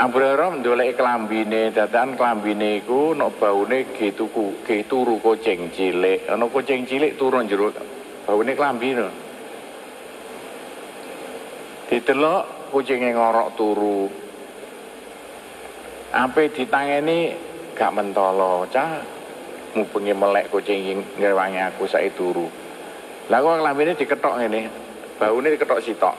[0.00, 6.24] Hurairah ndolek klambine, dadakan klambine iku nek baune ge tuku, ge turu kucing cilik.
[6.32, 7.68] Ana kucing cilik turu jero
[8.24, 9.08] baune klambi no.
[11.92, 14.08] Ditelok kucinge ngorok turu.
[16.12, 17.36] Ampe ditangeni
[17.76, 19.00] gak mentolo, cah.
[19.72, 22.48] Mubengi melek kucing ngewangi aku saiki turu.
[23.28, 24.60] Lah kok klambine diketok ngene.
[25.20, 26.16] Baune diketok sitok.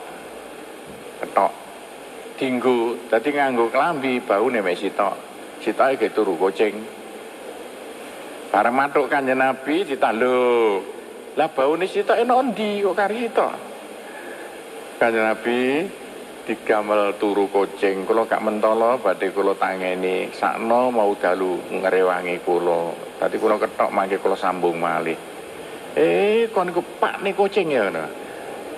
[1.22, 1.63] Ketok
[2.34, 5.14] dinggo dadi nganggo klambi baune mek sitok.
[5.62, 6.74] Sitoke ge turu kucing.
[8.50, 10.78] Bareng matuk kanjeng Nabi ditalo
[11.34, 13.52] lah baune sitok enak ndi kok kari sitok
[14.98, 15.58] kanjeng Nabi
[16.44, 18.02] digamel turu kucing.
[18.06, 20.28] Kula gak mentolo badhe kula tangeni.
[20.34, 22.94] Sakno mau dalu ngrewangi kula.
[23.22, 25.16] Dadi kula ketok mangke kula sambung malih.
[25.94, 28.04] Eh kon niku pak nih kucing ya ngono.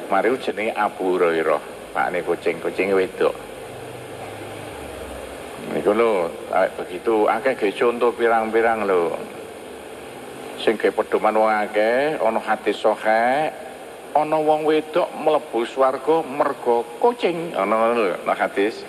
[0.07, 3.32] Mari jenenge Abu Hurairah pak nih kucing kucing wedok.
[5.72, 6.28] Niku lho
[6.76, 9.16] begitu akeh ge contoh pirang-pirang lho.
[10.61, 13.49] Sing ge pedoman wong akeh ana hadis sahih
[14.12, 17.57] ana wong wedok mlebu swarga mergo kucing.
[17.57, 18.84] Ana lho nek hadis.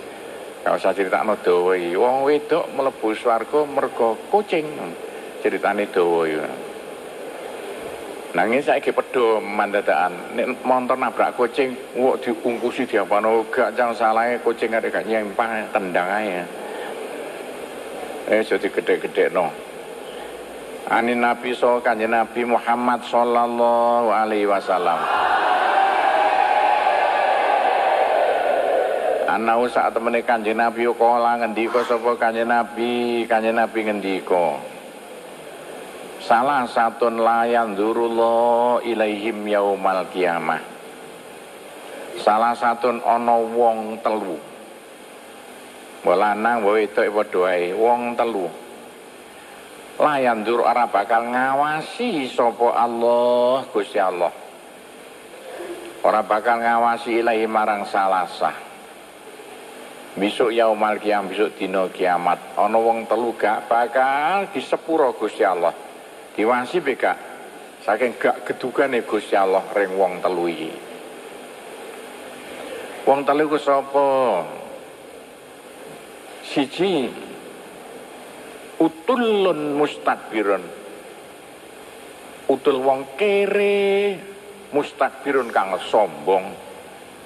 [0.68, 1.96] Gak usah critakno dawa iki.
[1.96, 4.68] Wong wedok mlebu swarga mergo kucing.
[5.40, 6.67] Ceritane dawa iki
[8.36, 14.76] Nanging saiki pedho mandadaan nek montor nabrak kucing wok diungkusi diapano gak cang salahe kucing
[14.76, 16.44] arek gak nyempah tendang ae.
[18.28, 19.48] Eh jadi gede-gede no.
[20.92, 25.00] Ani Nabi so kanjeng Nabi Muhammad sallallahu alaihi wasallam.
[29.28, 34.77] Anau saat temene kanjeng Nabi kala ngendika sapa kanjeng Nabi, kanjeng Nabi ngendika.
[36.28, 40.60] Salah satu layan durullah ilaihim yaumal kiamah.
[42.20, 44.36] Salah satu ono wong telu.
[46.04, 48.44] Walanang wae itu padha wong telu.
[50.04, 54.36] Layan dur ora bakal ngawasi sopo Allah Gusti Allah.
[56.04, 58.68] Ora bakal ngawasi ilahi marang salasah.
[60.20, 62.60] Besok yaumal kiam besok dino kiamat.
[62.60, 65.87] Ana wong telu gak bakal disepuro Gusti Allah
[66.38, 67.18] diwasi beka
[67.82, 70.70] saking gak gedugane Gusti Allah ring wong telu iki.
[73.10, 74.06] Wong telu ku sapa?
[76.46, 77.10] Siji.
[78.78, 80.62] Utulun mustakbirun
[82.48, 84.14] utul wong kere
[84.70, 86.46] mustakbirun kang sombong.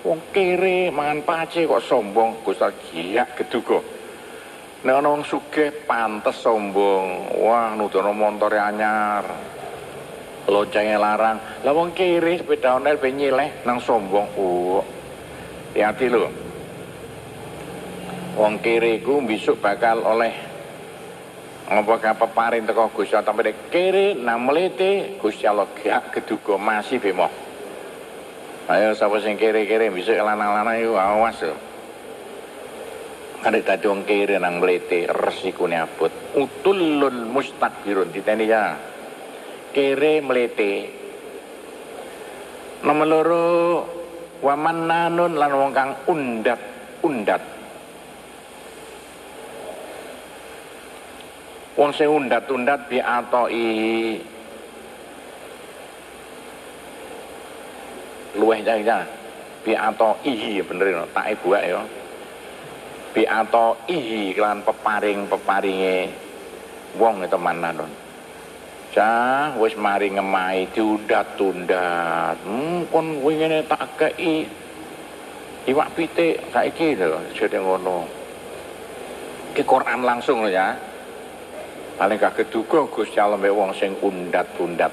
[0.08, 4.01] Wong kere mangan pace kok sombong Gusti gila geduga
[4.82, 7.38] nek ana wong sugih pantes sombong.
[7.38, 9.26] Wah nudono montore anyar.
[10.50, 11.38] Loncenge larang.
[11.62, 14.28] Lah wong kere sepeda onel ben nyileh nang sombong.
[14.38, 14.82] Oh
[15.78, 16.30] hati lho.
[18.36, 20.52] Wong kere ku besok bakal oleh
[21.72, 27.32] Ngapa peparing teko Gusti Allah tampe kere nang mlete Gusti Allah gak keduga masih bemo.
[28.68, 31.71] Ayo sapa sing kere-kere bisa lanang-lanang iku awas lho.
[33.42, 36.14] Kadek dadi wong kere nang mlete resikune abot.
[36.38, 38.78] Utulun mustakbirun diteni ya.
[39.74, 40.74] Kere mlete.
[42.86, 43.46] Nomor loro
[44.46, 46.62] waman nanun lan wong kang undat
[47.02, 47.42] undat
[51.82, 54.22] Wong sing undat-undat bi atoi
[58.38, 59.02] luweh jaya
[59.66, 59.74] bi
[60.30, 61.82] ihi bener no tak ibu ya
[63.12, 63.28] bi
[63.92, 65.98] ihi kelan peparing-peparinge
[66.96, 67.92] wong itu mananun
[68.92, 72.44] Cah wis mari ngemai diundat-undat.
[72.44, 74.44] Hmm kon ngene tak kei
[75.64, 78.04] iwak pitik saiki lho jane ngono.
[79.56, 80.76] Ki Quran langsung lho ya.
[81.96, 84.92] Paling gak keduga Gusti Allah wong sing undat-undat.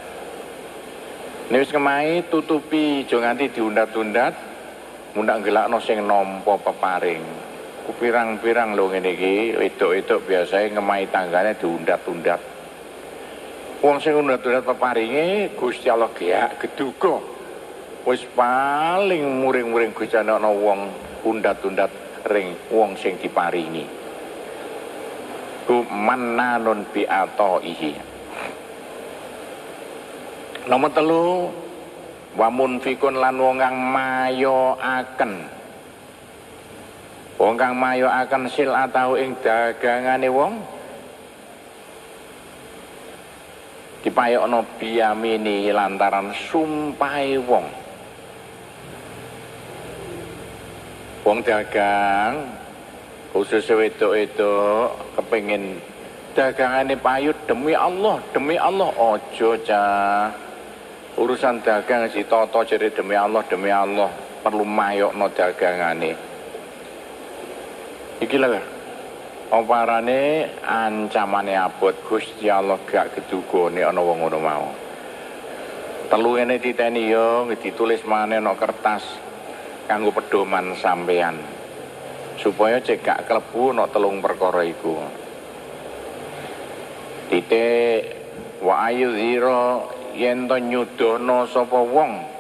[1.51, 4.35] Nek wis kemahi tutupi aja nganti diundat-undat.
[5.19, 7.48] Mundak gelakno sing nampa peparing
[7.89, 12.41] kupirang-pirang lho ngene iki wedok-wedok biasane ngemahi tanggane diundat-undat
[13.81, 17.17] wong sing undat-undat peparinge Gusti Allah gak keduga
[18.05, 20.93] wis paling muring-muring Gusti ana wong
[21.25, 21.91] undat-undat
[22.29, 23.85] ring wong sing diparingi.
[25.69, 27.93] Iku mannanun bi ataihi
[30.69, 31.49] nomor telu
[32.37, 35.33] wa munfikun lan wong kang mayoaken
[37.39, 40.59] wong kang mayoaken sil atau ing dagangane wong
[44.03, 47.67] dipayokno biyamini lantaran sumpahe wong.
[51.27, 52.47] Wong dagang
[53.35, 55.77] khusus wedok-wedok kepengin
[56.33, 60.33] dagangane payut demi Allah demi Allah ojo cah
[61.19, 64.09] urusan dagang si toto jadi demi Allah demi Allah
[64.41, 66.28] perlu mayokno dagangane
[68.19, 68.61] iki lho.
[69.49, 74.69] Oparane ancamane abot Gusti Allah gak gedugone ana wong ngono mau.
[76.13, 79.05] Telu ngene diteni yo ditulis maneh no kertas
[79.89, 81.41] kanggo pedoman sampean
[82.37, 85.01] supaya cek gak klebu no telung perkara iku.
[87.33, 88.05] Titik
[88.61, 89.17] wa ayu
[90.13, 92.38] yen to nyudono sapa wong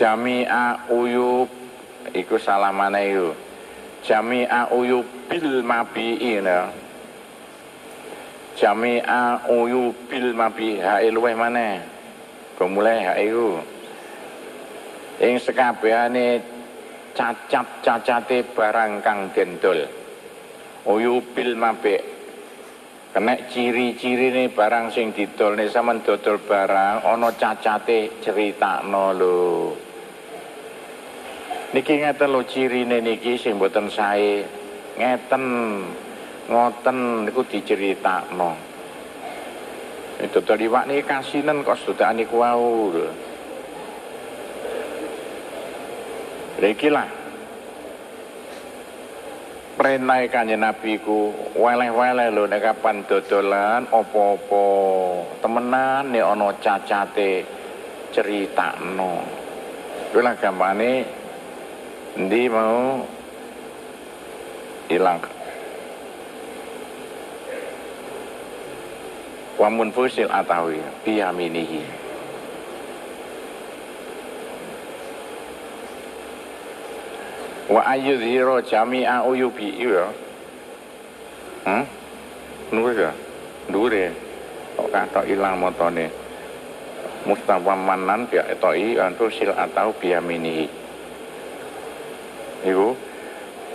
[0.00, 1.52] jami'a uyub
[2.16, 3.28] iku salamane iku.
[4.00, 6.72] Jami'a uyub bil mabi'i nah.
[8.56, 10.80] jami'a uyub bil mabi'i.
[10.80, 11.84] Hae luweh maneh.
[12.60, 13.60] Mulai hae iku?
[15.20, 16.40] Ing sekabehane
[17.12, 20.00] cacat-cacate barang kang dendol
[20.88, 22.00] uyubil mabe
[23.10, 29.89] kena ciri-ciri nih barang sing didol nih sama dodol barang ono cacate cerita lho
[31.70, 34.42] niki ngeten lo ciri nih niki sing boten sae.
[34.98, 35.44] Ngeten
[36.50, 38.52] ngoten niku diceritakno.
[40.20, 43.08] Itu tadi wak nih kasinan kok sudah niku wau lho.
[46.60, 47.08] Lah
[49.80, 54.66] perintah kanjeng Nabi ku weleh-weleh lho nek kapan dodolan opo-opo
[55.40, 57.48] temenan nek ana cacate
[58.12, 59.24] critakno
[60.12, 61.19] kuwi lah gampane
[62.18, 63.06] endi mau
[64.90, 65.22] ilang
[69.60, 71.82] wamun fusil atawi biyaminihi
[77.70, 80.10] wa ayyudhiro jami'a uyubi iya.
[81.62, 81.84] Hmm?
[82.74, 83.12] ya?
[83.70, 84.10] Nur ya
[84.74, 86.10] kok kata ilang motone?
[87.20, 90.79] Mustafa Manan biak etoi antu atau biamini
[92.66, 92.92] iku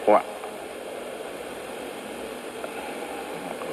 [0.05, 0.21] wa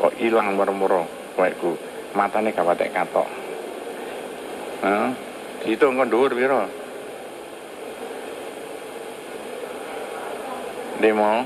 [0.02, 1.04] kok ilang murmuro
[1.36, 1.76] waeku
[2.16, 3.28] matane kapatek katok
[4.82, 5.14] Hah?
[5.62, 6.66] Itu engko dhuwur pira?
[11.02, 11.42] demo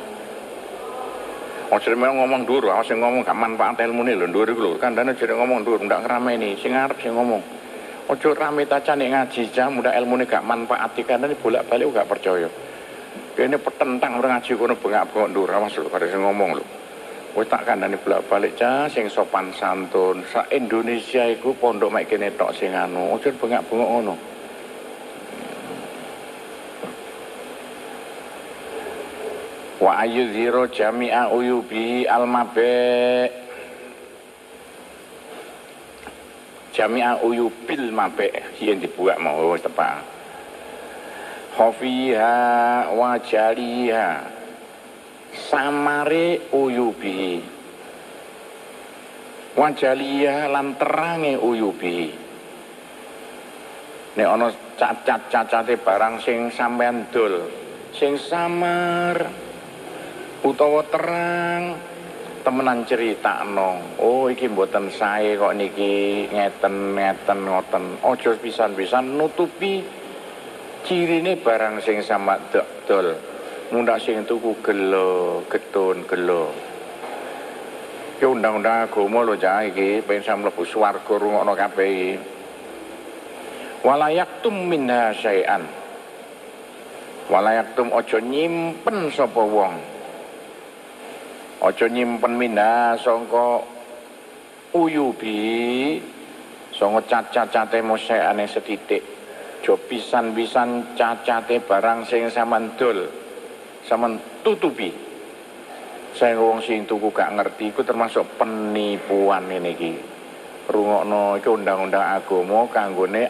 [1.67, 4.71] Ojo ngomong dulu, awas yang ngomong gak manfaat ilmu nih lho, dulu lho.
[4.79, 7.43] Kan dana jadi ngomong dulu, ndak ngerame nih, sing ngarep sing ngomong.
[8.07, 11.91] Ojo rame taca nih ngaji jam, udah ilmu nih gak manfaat, kan ini bolak balik
[11.91, 12.47] gak percaya.
[13.37, 16.65] Ini petentang orang ngaji kono bengak bengok dulu, awas lho, kada sing ngomong lho.
[17.37, 20.25] Wis tak kandhani bolak balik cah sing sopan santun.
[20.33, 24.17] Sa Indonesia iku pondok mek kene tok sing anu, ojo bengak bengok ngono.
[29.77, 33.29] wa ayudhiro jami'a uyubi al-mabe
[36.73, 40.16] jami'a uyubil mabe yang dibuat mau tepat
[41.57, 42.37] khofiha
[42.93, 44.09] wa jaliha
[45.33, 47.41] samare uyubi
[49.57, 52.13] wa jaliha lan terange uyubi
[54.21, 57.49] nek ana cacat-cacate barang sing sampean dol
[57.97, 59.17] sing samar
[60.45, 61.81] utawa terang
[62.45, 66.31] temenan cerita no oh iki mboten sae kok niki.
[66.31, 67.85] Ngeten ngeten ngoten.
[68.07, 69.83] Ojo pisan-pisan nutupi
[70.87, 72.39] cirine barang sing sama
[72.87, 73.19] dol.
[73.75, 76.55] Mundak sing tuku gelo getun gelo.
[78.17, 80.01] Ki undang-undang agama lho cah iki.
[80.07, 82.13] Pengen sam mlebu swarga rungokno kabeh iki.
[83.83, 85.67] Walayak minha syai'an.
[87.27, 89.75] Walayak tum ojo nyimpen sapa wong.
[91.67, 93.67] Ojo nyimpen mina sangka
[94.71, 95.99] uyubi
[96.71, 99.16] sangka cacat-cacate moseane setitik.
[99.67, 103.11] Jo pisan-pisan cacate barang sing sampean dol.
[103.83, 104.95] Sampean tutupi.
[106.15, 109.93] Saya wong sing tuku gak ngerti iku termasuk penipuan ini iki.
[110.71, 113.27] Rungokno iki undang-undang agama kanggone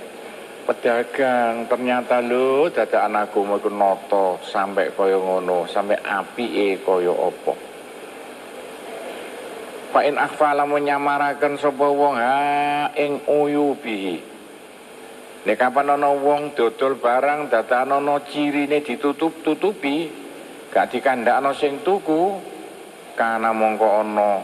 [0.68, 7.54] pedagang ternyata lho dadakan agama iku noto sampai kaya ngono sampai apike kaya apa
[9.94, 14.35] Fa in akhfala menyamaraken sapa wong ha ing uyubihi.
[15.46, 20.10] Nek kapan ana wong dodol barang dadakan ana cirine ditutup-tutupi,
[20.74, 22.34] gak dikandakno sing tuku,
[23.14, 24.42] kana mongko ana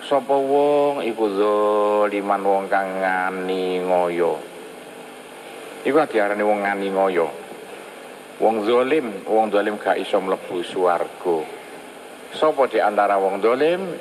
[0.00, 4.40] sapa wong iku zaliman wong kang ngani ngoyo.
[5.84, 7.28] Iku diarani wong ngani ngoyo.
[8.40, 11.44] Wong zalim, wong zalim gak iso mlebu swarga.
[12.32, 13.92] Sapa di antara wong zalim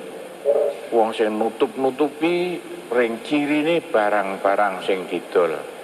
[0.96, 2.64] wong sing nutup-nutupi
[2.96, 5.79] ring cirine barang-barang sing didol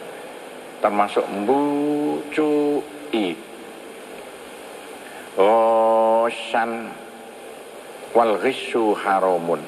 [0.81, 3.37] termasuk mbucuki
[5.35, 6.87] Osan
[8.15, 9.59] wal ghissu haramun.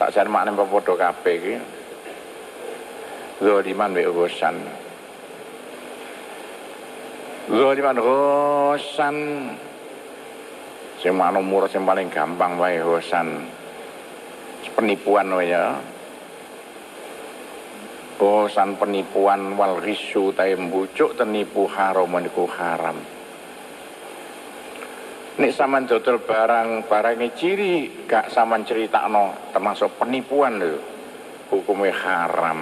[0.00, 1.54] Sakjane makne padha kabeh iki?
[3.44, 4.56] Zaliman wa ghosan
[7.50, 9.16] zaliman ghosan
[11.02, 13.44] sing makna murah sing paling gampang wae ghosan
[14.72, 15.76] penipuan ya
[18.24, 22.96] bosan penipuan wal risu tae mbucuk tenipu haram niku haram.
[25.36, 28.64] Nek saman dodol barang barangnya ciri gak saman
[29.12, 30.80] no termasuk penipuan lho.
[31.52, 32.60] Hukumnya haram.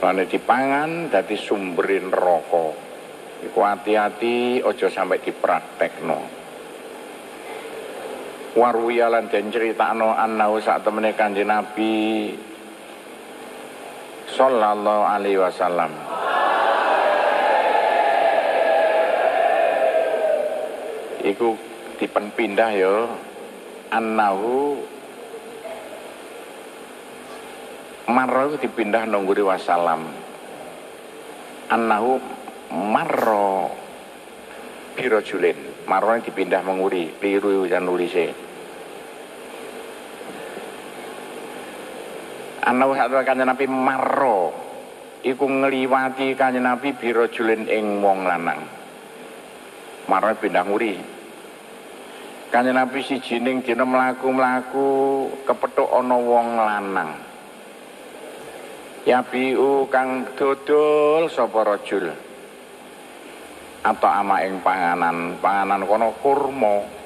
[0.00, 2.88] Lalu dipangan dadi sumberin rokok
[3.44, 6.20] Iku hati-hati ojo sampai dipraktekno.
[8.56, 9.52] Warwiyalan dan
[10.00, 11.94] no annau saat temene kanji Nabi
[14.36, 15.92] Sallallahu alaihi wasallam.
[21.24, 21.56] Iku
[22.00, 22.96] dipen pindah ya.
[23.88, 24.76] Annahu
[28.08, 30.08] marro dipindah nungguri wasalam
[31.68, 32.16] annahu
[32.72, 33.68] marro
[34.96, 38.32] birojulin marro dipindah menguri piru dan nulise
[42.68, 44.52] annahu satu kanjeng Nabi marro
[45.24, 48.60] iku ngeliwati kanjeng Nabi birojulin ing wong lanang.
[50.04, 51.00] Marro pindah nguri.
[52.52, 54.88] Kanjeng Nabi si jining dina mlaku-mlaku
[55.48, 57.10] kepethuk ana wong lanang.
[59.08, 62.12] Yabiu kang dodol sapa rajul?
[63.80, 66.97] Atau ama ing panganan panganan kono kurma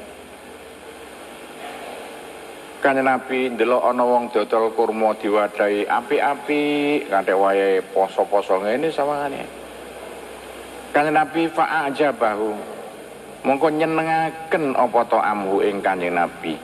[2.82, 6.62] Kanjeng Nabi ndelok ana wong dodol kurma diwadahi api-api
[7.06, 9.46] kanthi wayahe poso-poso ngene sawangane
[10.90, 12.50] Kanjeng Nabi aja bahu
[13.46, 16.58] mongko nyenengaken apa to amhu ing Kanjeng Nabi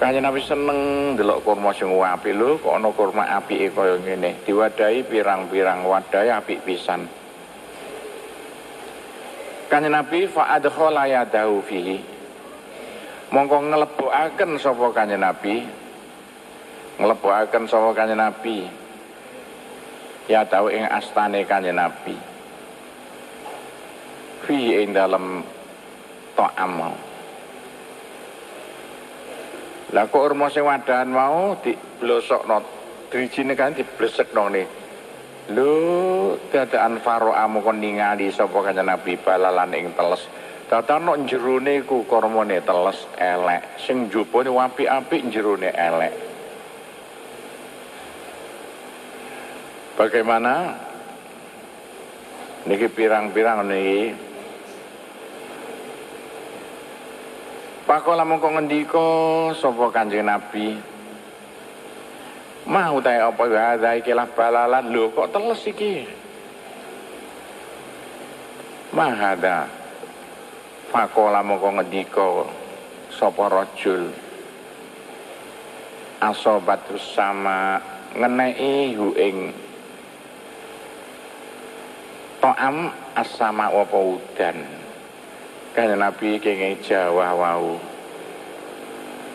[0.00, 4.42] Kanjeng Nabi seneng delok kurma sing apik lho, kok ana kurma apike kaya ngene.
[4.42, 7.06] Diwadahi pirang-pirang wadai apik pisan.
[9.70, 12.13] Kanjeng Nabi fa adkhala yadahu fihi.
[13.32, 15.64] Mongko nglebokaken sapa Kanjeng Nabi?
[17.00, 18.68] Nglebokaken sapa Kanjeng Nabi?
[20.28, 22.16] Ya tahu ing astane Kanjeng Nabi.
[24.44, 25.40] Fi ing dalem
[26.36, 27.04] ta'am
[29.94, 32.58] lah kok ormo sing wadahan mau diblosokno
[33.14, 34.66] drijine kan diblesekno ne.
[35.54, 40.26] Lho, dadaan amu kon ningali sapa kanjeng Nabi balalan ing teles.
[40.64, 46.14] Dadane jerone ku kormone teles elek, sing njupane apik-apik jerone elek.
[50.00, 50.72] Bagaimana?
[52.64, 54.16] Niki pirang-pirang niki.
[57.84, 59.08] Pakola mongko ngendika
[59.60, 60.80] sapa Kanjeng Nabi?
[62.64, 64.88] Mau tae apa hadza iki lah balalan.
[64.88, 66.08] Lho kok teles iki?
[68.96, 69.83] Mahada
[70.94, 72.46] Pakola mongko ngendika
[73.10, 74.14] sapa rajul
[76.22, 77.82] Asobatus sama
[78.14, 79.50] ngeneki hu ing
[82.38, 84.54] To'am asama apa udan
[85.74, 87.74] Kanjeng Nabi kenging Jawa wau.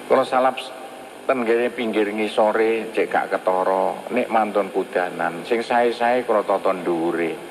[0.07, 0.63] Kalau salap
[1.27, 7.48] tenggene pinggir ngisore cek gak ketara nek mantun kudanan sing sae-sae kula tata ndure.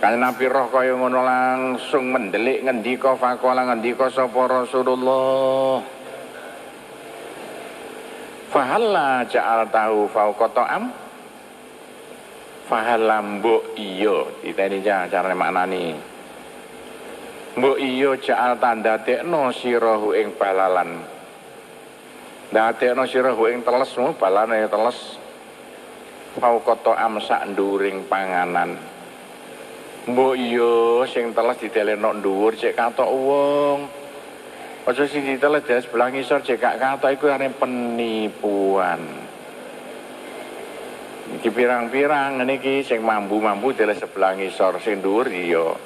[0.00, 5.84] Kanjeng Nabi roh kaya ngono langsung mendelik ngendika faqala ngendika sapa Rasulullah.
[8.48, 10.88] Fahalla ja'al tahu fauqa ta'am
[12.64, 15.92] fahalam mbok iya diteni carane maknani.
[17.60, 20.96] Mbok iya ja'al tanda tekno sirahu ing balalan.
[22.48, 25.20] Dadekno sirahu ing telesmu balane teles.
[26.40, 28.89] Fauqata amsak nduring panganan
[30.08, 33.78] mbok iya sing teles dideleno dhuwur cek katok wong
[34.88, 37.28] aja sing diteles sebelah ngisor cek katok iku
[37.60, 39.20] penipuan
[41.30, 45.78] Iki pirang-pirang niki sing mambu-mambu dele sebelah ngisor sing dhuwur iya.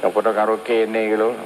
[0.00, 1.36] Ya padha karo kene iki lho.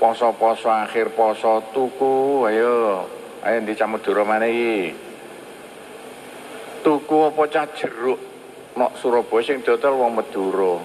[0.00, 3.04] Poso-poso akhir poso tuku ayo.
[3.44, 4.80] Ayo dicamut duro maneh iki.
[6.80, 8.27] Tuku apa cah jeruk
[8.78, 10.78] nok Surabaya sing dodol wong Madura.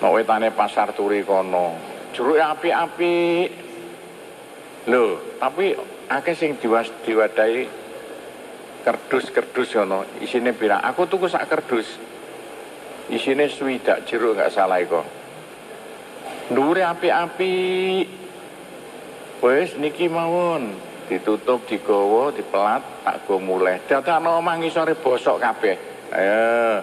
[0.00, 1.74] Nok wetane pasar turi kono.
[2.14, 3.18] Jeruk api-api.
[4.88, 5.76] Lho, tapi
[6.08, 7.68] akeh sing diwas diwadahi
[8.86, 10.06] kerdus-kerdus ngono.
[10.24, 11.98] Isine pirang aku tuku sak kerdus.
[13.10, 15.02] Isine swidak jeruk gak salah iku.
[16.54, 17.54] Ndure api-api
[19.42, 20.88] wis niki mawon.
[21.10, 23.82] Ditutup digawa dipelat tak go mulai.
[23.82, 26.82] Dadakno omah ngisore bosok kabeh ayo.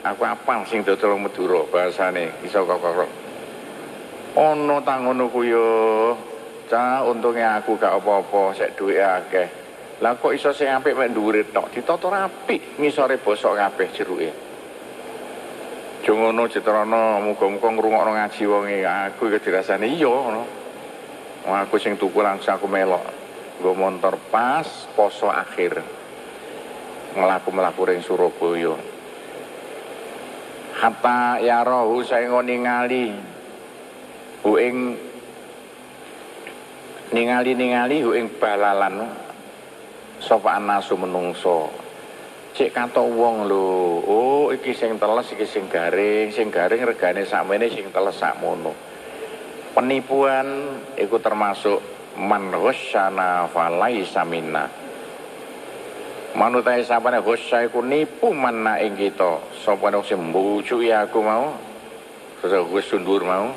[0.00, 2.40] Aku apal sing dodol Madura bahasane.
[2.40, 2.80] Iso kok
[4.36, 5.68] ana tangono ku yo.
[6.70, 9.48] Cah untungnya aku gak apa-apa sik duwe akeh.
[10.00, 11.68] Lah kok iso sing apik mek dhuwure tok?
[11.74, 14.30] Ditata rapi ngisore bosok kabeh jeruke.
[16.00, 18.78] Jongono Citrana muga-muga ngrungokno ngaji wonge.
[18.86, 20.42] Aku iki dirasani iya ngono.
[21.44, 23.04] Aku sing tuku langsung aku melok.
[23.60, 24.64] Nggo motor pas
[24.96, 25.99] poso akhir
[27.16, 28.74] melaku-melaku ring Surabaya.
[30.76, 33.12] Hatta ya rohu saya ningali
[34.46, 34.96] hu ing
[37.12, 39.06] ningali-ningali hu balalan.
[40.20, 41.72] Sapa anasu menungso.
[42.52, 44.04] Cek kata wong lho.
[44.04, 46.28] Oh iki sing teles iki sing garing.
[46.28, 48.90] Sing garing regane sakmene sing teles sakmono
[49.70, 50.46] penipuan
[50.98, 51.78] iku termasuk
[52.18, 54.66] man ghasyana falaisa minna
[56.30, 59.42] Manutai sapane gosya iku nipu mana ing kita.
[59.66, 61.58] Sapa mbujuki aku mau.
[62.38, 63.50] Sesuk sundur mau.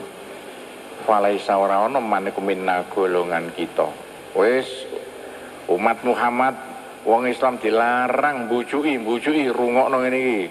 [1.06, 2.42] Falaisa ora ana man iku
[2.90, 3.86] golongan kita.
[4.34, 4.66] Wis
[5.70, 6.58] umat Muhammad
[7.06, 10.42] wong Islam dilarang bujuki, bujuki rungokno ngene iki.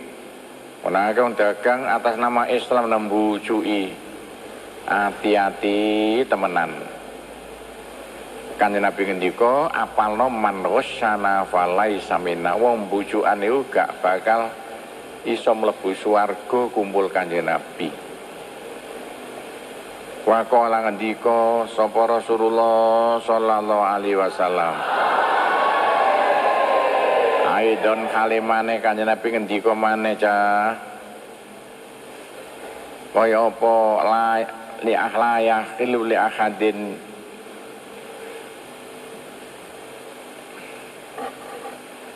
[0.86, 3.90] Menake wong dagang atas nama Islam nembujuki.
[4.86, 6.91] Hati-hati temenan.
[8.58, 14.52] Kanjeng Nabi ngendika apalno man ghasyana falaisa minna wong bujukan iku gak bakal
[15.22, 17.88] iso mlebu swarga kumpul Kanjeng Nabi.
[20.22, 24.74] Wa qala ngendika sapa Rasulullah sallallahu alaihi wasallam.
[27.52, 30.74] Aidon kalimane Kanjeng Nabi ngendika maneh cah.
[33.12, 33.76] Kaya apa
[34.08, 34.26] la
[34.80, 37.11] li ahlaya li ahadin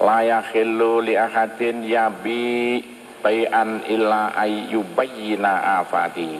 [0.06, 2.78] layakhillu li ahadin yabi
[3.18, 6.38] bayan illa ayyubayyina afati.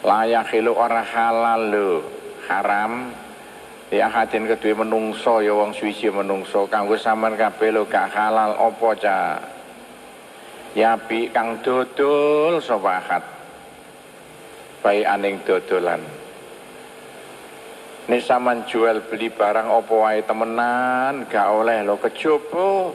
[0.00, 1.90] Layakhillu ora halal lo
[2.48, 3.12] haram.
[3.92, 6.64] Li ahadin kedua menungso ya wong suwisi menungso.
[6.72, 8.56] Kanggo sampean kabeh lo gak halal
[8.96, 9.44] ca
[10.72, 11.60] yabi kang
[12.64, 13.24] sapa ahad?
[14.80, 16.19] Bayaning dodolan
[18.10, 22.90] Ini saman jual beli barang opo wae temenan gak oleh lo kejaba.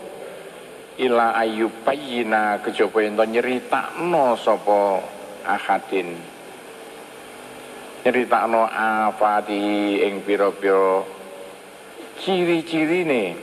[1.00, 5.00] Ila ayu payina kejaba ento nyeritakno sapa
[5.48, 6.20] ahadin.
[8.04, 11.08] Nyeritakno afati ing pira-pira
[12.20, 13.40] ciri-cirine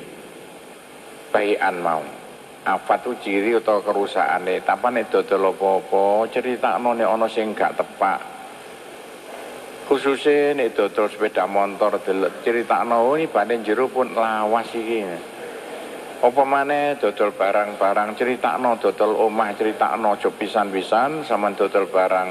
[1.33, 2.05] bayan mau.
[2.69, 8.32] Apa tuh ciri atau kerusakane tapane dodol apa-apa critakno nek ana sing gak tepak
[9.87, 11.99] khususnya nih dodol sepeda motor
[12.47, 15.03] cerita no ini banding jero pun lawas iki
[16.23, 22.29] apa mana dodol barang-barang cerita no dodol omah cerita no pisan-pisan sama dodol barang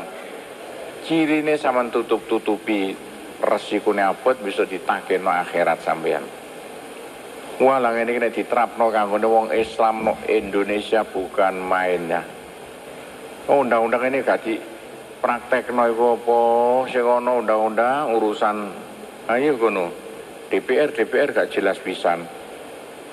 [1.04, 2.96] ciri ini sama tutup-tutupi
[3.42, 4.64] resikonya abot bisa
[5.20, 6.24] no akhirat sampean
[7.62, 12.26] Walang ini kena diterapno kanggo wong Islam no Indonesia bukan mainnya.
[13.46, 14.58] Oh, undang-undang ini gak di
[15.22, 16.40] praktekno iku apa?
[16.90, 18.58] Sing undang-undang urusan
[19.30, 19.94] ayo kono
[20.50, 22.26] DPR DPR gak jelas pisan.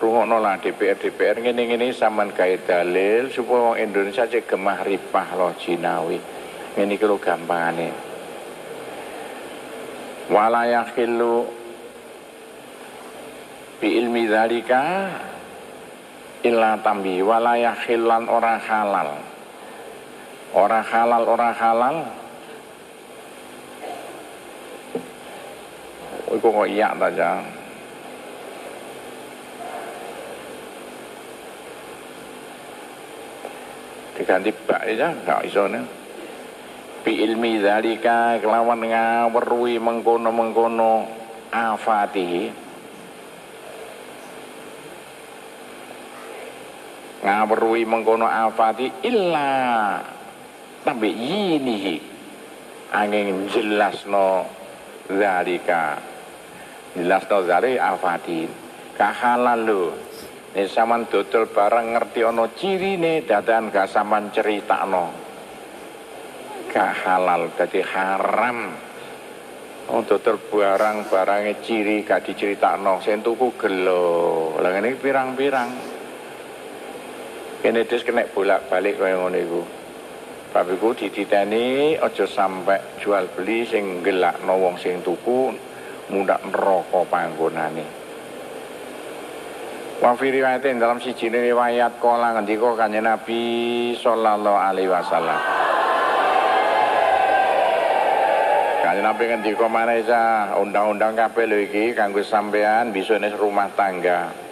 [0.01, 5.53] Rungokno lah DPR DPR ngene-ngene sampean gawe dalil supaya wong Indonesia cek gemah ripah loh
[5.61, 6.19] jinawi.
[6.75, 7.89] Ngene iki lho gampangane.
[10.33, 11.45] Wala yakhillu
[13.83, 14.83] bi ilmi dzalika
[16.47, 17.21] illa tambi.
[17.21, 19.38] Wala yakhillan ora halal
[20.55, 21.97] orang halal orang halal.
[26.43, 27.43] Cô gọi dạ ta chả
[34.19, 35.85] Diganti bak aja Gak iso nih.
[37.05, 41.07] Bi ilmi dalika kelawan ngawerui mengkono-mengkono
[41.55, 42.51] afatihi.
[47.25, 50.18] Ngawerui mengkono afati illa
[50.85, 51.99] tapi ini
[52.93, 54.47] angin jelasno
[55.09, 55.99] zalika.
[56.97, 58.51] Jelasno zalik afadin.
[58.99, 59.95] Kahalal lo
[60.59, 65.07] ini saman dodol barang ngerti ono ciri nih dadan gak saman cerita no
[66.73, 68.59] gak halal jadi haram.
[69.89, 75.71] Oh, dodol barang barangnya ciri gak dicerita no sentuku gelo lah ini pirang-pirang.
[77.59, 79.63] Ini des kena bolak balik kaya ngono iku
[80.49, 85.53] Babiku dititeni aja sampai jual beli sing gelakno wong sing tuku
[86.09, 87.85] mundak neraka panggonane.
[90.01, 93.43] Wa fi riwayatin dalam siji riwayat kala ngendika Kanjeng Nabi
[94.01, 95.41] sallallahu alaihi wasallam.
[98.81, 100.01] Kanjeng Nabi ngendika maneh
[100.57, 104.48] undang-undang kabeh lho iki kanggo sampean bisane rumah tangga.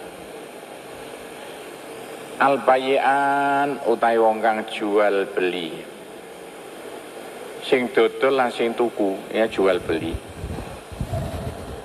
[2.37, 5.73] Al bayan utawi wong kang jual beli.
[7.65, 10.26] Sing dodol lan sing tuku ya jual beli.